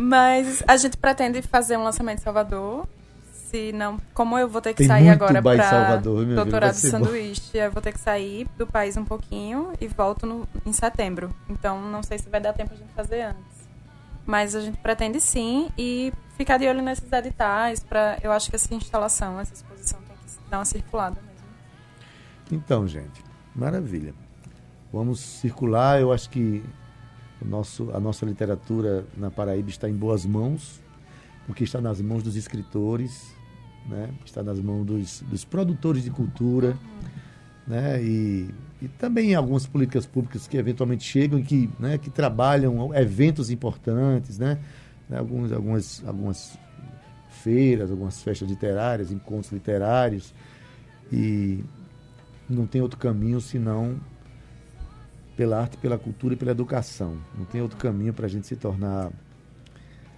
Mas 0.00 0.62
a 0.68 0.76
gente 0.76 0.96
pretende 0.96 1.42
fazer 1.42 1.76
um 1.76 1.82
lançamento 1.82 2.20
em 2.20 2.22
Salvador. 2.22 2.86
Se 3.32 3.72
não, 3.72 3.98
como 4.14 4.38
eu 4.38 4.46
vou 4.48 4.60
ter 4.60 4.70
que 4.70 4.78
Tem 4.78 4.86
sair 4.86 5.08
agora 5.08 5.42
para 5.42 5.68
Salvador, 5.68 6.24
doutorado 6.24 6.74
de 6.74 6.78
ser 6.78 6.92
bom. 6.92 7.06
sanduíche, 7.06 7.56
eu 7.56 7.72
vou 7.72 7.82
ter 7.82 7.92
que 7.92 7.98
sair 7.98 8.46
do 8.56 8.64
país 8.64 8.96
um 8.96 9.04
pouquinho 9.04 9.72
e 9.80 9.88
volto 9.88 10.24
no, 10.24 10.46
em 10.64 10.72
setembro. 10.72 11.34
Então 11.48 11.80
não 11.80 12.02
sei 12.02 12.18
se 12.18 12.28
vai 12.28 12.40
dar 12.40 12.52
tempo 12.52 12.74
a 12.74 12.76
gente 12.76 12.92
fazer 12.92 13.22
antes. 13.22 13.68
Mas 14.24 14.54
a 14.54 14.60
gente 14.60 14.76
pretende 14.78 15.20
sim 15.20 15.68
e 15.76 16.12
ficar 16.36 16.58
de 16.58 16.68
olho 16.68 16.82
nesses 16.82 17.10
editais 17.10 17.80
para 17.82 18.18
eu 18.22 18.30
acho 18.30 18.50
que 18.50 18.56
essa 18.56 18.72
instalação, 18.72 19.40
essa 19.40 19.54
exposição 19.54 19.98
tem 20.06 20.16
que 20.16 20.50
dar 20.50 20.58
uma 20.58 20.64
circulada 20.64 21.16
mesmo. 21.22 21.48
Então, 22.52 22.86
gente, 22.86 23.24
maravilha. 23.52 24.14
Vamos 24.92 25.18
circular. 25.18 26.00
Eu 26.00 26.12
acho 26.12 26.30
que 26.30 26.62
o 27.40 27.46
nosso, 27.46 27.90
a 27.92 28.00
nossa 28.00 28.26
literatura 28.26 29.04
na 29.16 29.30
Paraíba 29.30 29.68
está 29.68 29.88
em 29.88 29.94
boas 29.94 30.26
mãos, 30.26 30.80
porque 31.46 31.64
está 31.64 31.80
nas 31.80 32.00
mãos 32.00 32.22
dos 32.22 32.36
escritores, 32.36 33.34
né? 33.88 34.10
está 34.24 34.42
nas 34.42 34.60
mãos 34.60 34.84
dos, 34.84 35.22
dos 35.22 35.44
produtores 35.44 36.04
de 36.04 36.10
cultura, 36.10 36.76
né? 37.66 38.02
e, 38.02 38.50
e 38.82 38.88
também 38.88 39.34
algumas 39.34 39.66
políticas 39.66 40.06
públicas 40.06 40.46
que 40.46 40.56
eventualmente 40.56 41.04
chegam 41.04 41.38
e 41.38 41.42
que, 41.42 41.70
né, 41.78 41.98
que 41.98 42.10
trabalham 42.10 42.94
eventos 42.94 43.50
importantes, 43.50 44.38
né? 44.38 44.58
Alguns, 45.10 45.52
algumas, 45.52 46.02
algumas 46.06 46.58
feiras, 47.30 47.90
algumas 47.90 48.22
festas 48.22 48.48
literárias, 48.48 49.10
encontros 49.10 49.52
literários, 49.52 50.34
e 51.10 51.64
não 52.48 52.66
tem 52.66 52.82
outro 52.82 52.98
caminho 52.98 53.40
senão 53.40 53.98
pela 55.38 55.60
arte, 55.60 55.76
pela 55.76 55.96
cultura 55.96 56.34
e 56.34 56.36
pela 56.36 56.50
educação. 56.50 57.16
Não 57.38 57.44
tem 57.44 57.62
outro 57.62 57.78
caminho 57.78 58.12
para 58.12 58.26
a 58.26 58.28
gente 58.28 58.44
se 58.48 58.56
tornar 58.56 59.12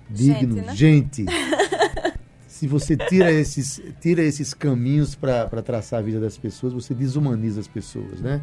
digno, 0.09 0.57
Gente, 0.57 0.67
né? 0.67 0.75
gente. 0.75 1.27
Se 2.49 2.67
você 2.67 2.97
tira 2.97 3.31
esses, 3.31 3.83
tira 4.01 4.23
esses 4.23 4.55
caminhos 4.55 5.15
para 5.15 5.63
traçar 5.63 5.99
a 5.99 6.03
vida 6.03 6.19
das 6.19 6.37
pessoas, 6.39 6.73
você 6.73 6.95
desumaniza 6.95 7.61
as 7.61 7.69
pessoas, 7.69 8.21
né? 8.21 8.43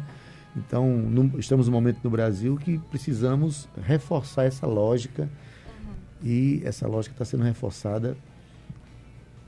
Então, 0.56 0.88
no, 0.88 1.38
estamos 1.38 1.66
num 1.66 1.72
momento 1.72 1.98
no 2.02 2.10
Brasil 2.10 2.56
que 2.56 2.78
precisamos 2.90 3.68
reforçar 3.80 4.44
essa 4.44 4.66
lógica 4.66 5.28
e 6.22 6.62
essa 6.64 6.88
lógica 6.88 7.14
está 7.14 7.24
sendo 7.24 7.44
reforçada 7.44 8.16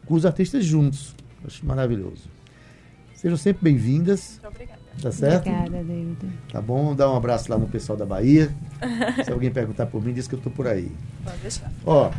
com 0.05 0.15
os 0.15 0.27
artistas 0.27 0.65
juntos. 0.65 1.17
Acho 1.45 1.65
maravilhoso. 1.67 2.29
Sejam 3.15 3.37
sempre 3.37 3.65
bem-vindas. 3.65 4.41
Obrigada. 4.45 4.80
Tá 5.03 5.11
certo? 5.11 5.49
Obrigada, 5.49 5.85
David. 5.85 6.17
Tá 6.53 6.61
bom? 6.61 6.95
Dá 6.95 7.11
um 7.11 7.17
abraço 7.17 7.51
lá 7.51 7.59
no 7.59 7.67
pessoal 7.67 7.97
da 7.97 8.05
Bahia. 8.05 8.51
Se 9.25 9.33
alguém 9.33 9.51
perguntar 9.51 9.87
por 9.87 10.05
mim, 10.05 10.13
diz 10.13 10.29
que 10.29 10.35
eu 10.35 10.41
tô 10.41 10.51
por 10.51 10.67
aí. 10.67 10.91
Pode 11.25 11.39
deixar. 11.39 11.73
Ó, 11.87 12.11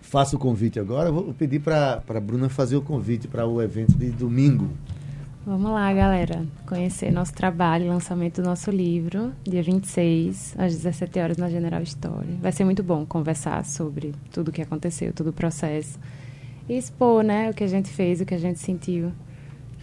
faço 0.00 0.36
o 0.36 0.38
convite 0.38 0.78
agora. 0.78 1.10
Vou 1.10 1.32
pedir 1.32 1.60
para 1.60 2.02
a 2.06 2.20
Bruna 2.20 2.48
fazer 2.48 2.76
o 2.76 2.82
convite 2.82 3.26
para 3.26 3.46
o 3.46 3.62
evento 3.62 3.94
de 3.94 4.10
domingo. 4.10 4.68
Vamos 5.44 5.72
lá, 5.72 5.92
galera. 5.92 6.46
Conhecer 6.66 7.10
nosso 7.10 7.32
trabalho, 7.34 7.88
lançamento 7.88 8.40
do 8.40 8.46
nosso 8.46 8.70
livro, 8.70 9.32
dia 9.42 9.60
26, 9.60 10.54
às 10.56 10.72
17 10.76 11.18
horas 11.18 11.36
na 11.36 11.50
General 11.50 11.82
Story. 11.82 12.38
Vai 12.40 12.52
ser 12.52 12.64
muito 12.64 12.82
bom 12.82 13.04
conversar 13.04 13.64
sobre 13.64 14.14
tudo 14.30 14.48
o 14.48 14.52
que 14.52 14.62
aconteceu, 14.62 15.12
todo 15.12 15.30
o 15.30 15.32
processo. 15.32 15.98
E 16.68 16.78
expor, 16.78 17.24
né, 17.24 17.50
o 17.50 17.54
que 17.54 17.64
a 17.64 17.66
gente 17.66 17.88
fez, 17.88 18.20
o 18.20 18.24
que 18.24 18.34
a 18.34 18.38
gente 18.38 18.60
sentiu. 18.60 19.10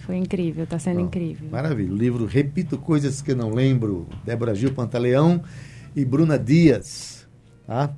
Foi 0.10 0.18
incrível, 0.18 0.64
está 0.64 0.80
sendo 0.80 1.02
Ó, 1.02 1.04
incrível. 1.04 1.48
Maravilha. 1.52 1.94
O 1.94 1.96
livro 1.96 2.26
Repito 2.26 2.80
Coisas 2.80 3.22
que 3.22 3.36
Não 3.36 3.52
Lembro, 3.52 4.08
Débora 4.26 4.56
Gil 4.56 4.74
Pantaleão 4.74 5.44
e 5.96 6.04
Bruna 6.04 6.40
Dias. 6.40 7.28
Tá? 7.68 7.94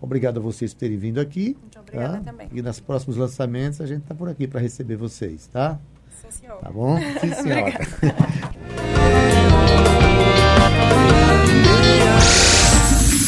Obrigado 0.00 0.38
a 0.38 0.40
vocês 0.40 0.72
por 0.72 0.78
terem 0.78 0.96
vindo 0.96 1.20
aqui. 1.20 1.56
Muito 1.60 1.80
obrigada 1.80 2.18
tá? 2.18 2.30
também. 2.30 2.48
E 2.52 2.62
nos 2.62 2.78
próximos 2.78 3.16
lançamentos 3.16 3.80
a 3.80 3.86
gente 3.86 4.02
está 4.02 4.14
por 4.14 4.28
aqui 4.28 4.46
para 4.46 4.60
receber 4.60 4.94
vocês, 4.94 5.48
tá? 5.48 5.80
Sim, 6.22 6.30
senhor. 6.30 6.58
Tá 6.58 6.70
bom? 6.70 7.00
Sim, 7.20 7.34
senhora. 7.34 7.80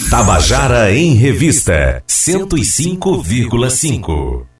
Tabajara 0.08 0.94
em 0.94 1.14
Revista 1.14 2.04
105,5. 2.06 4.46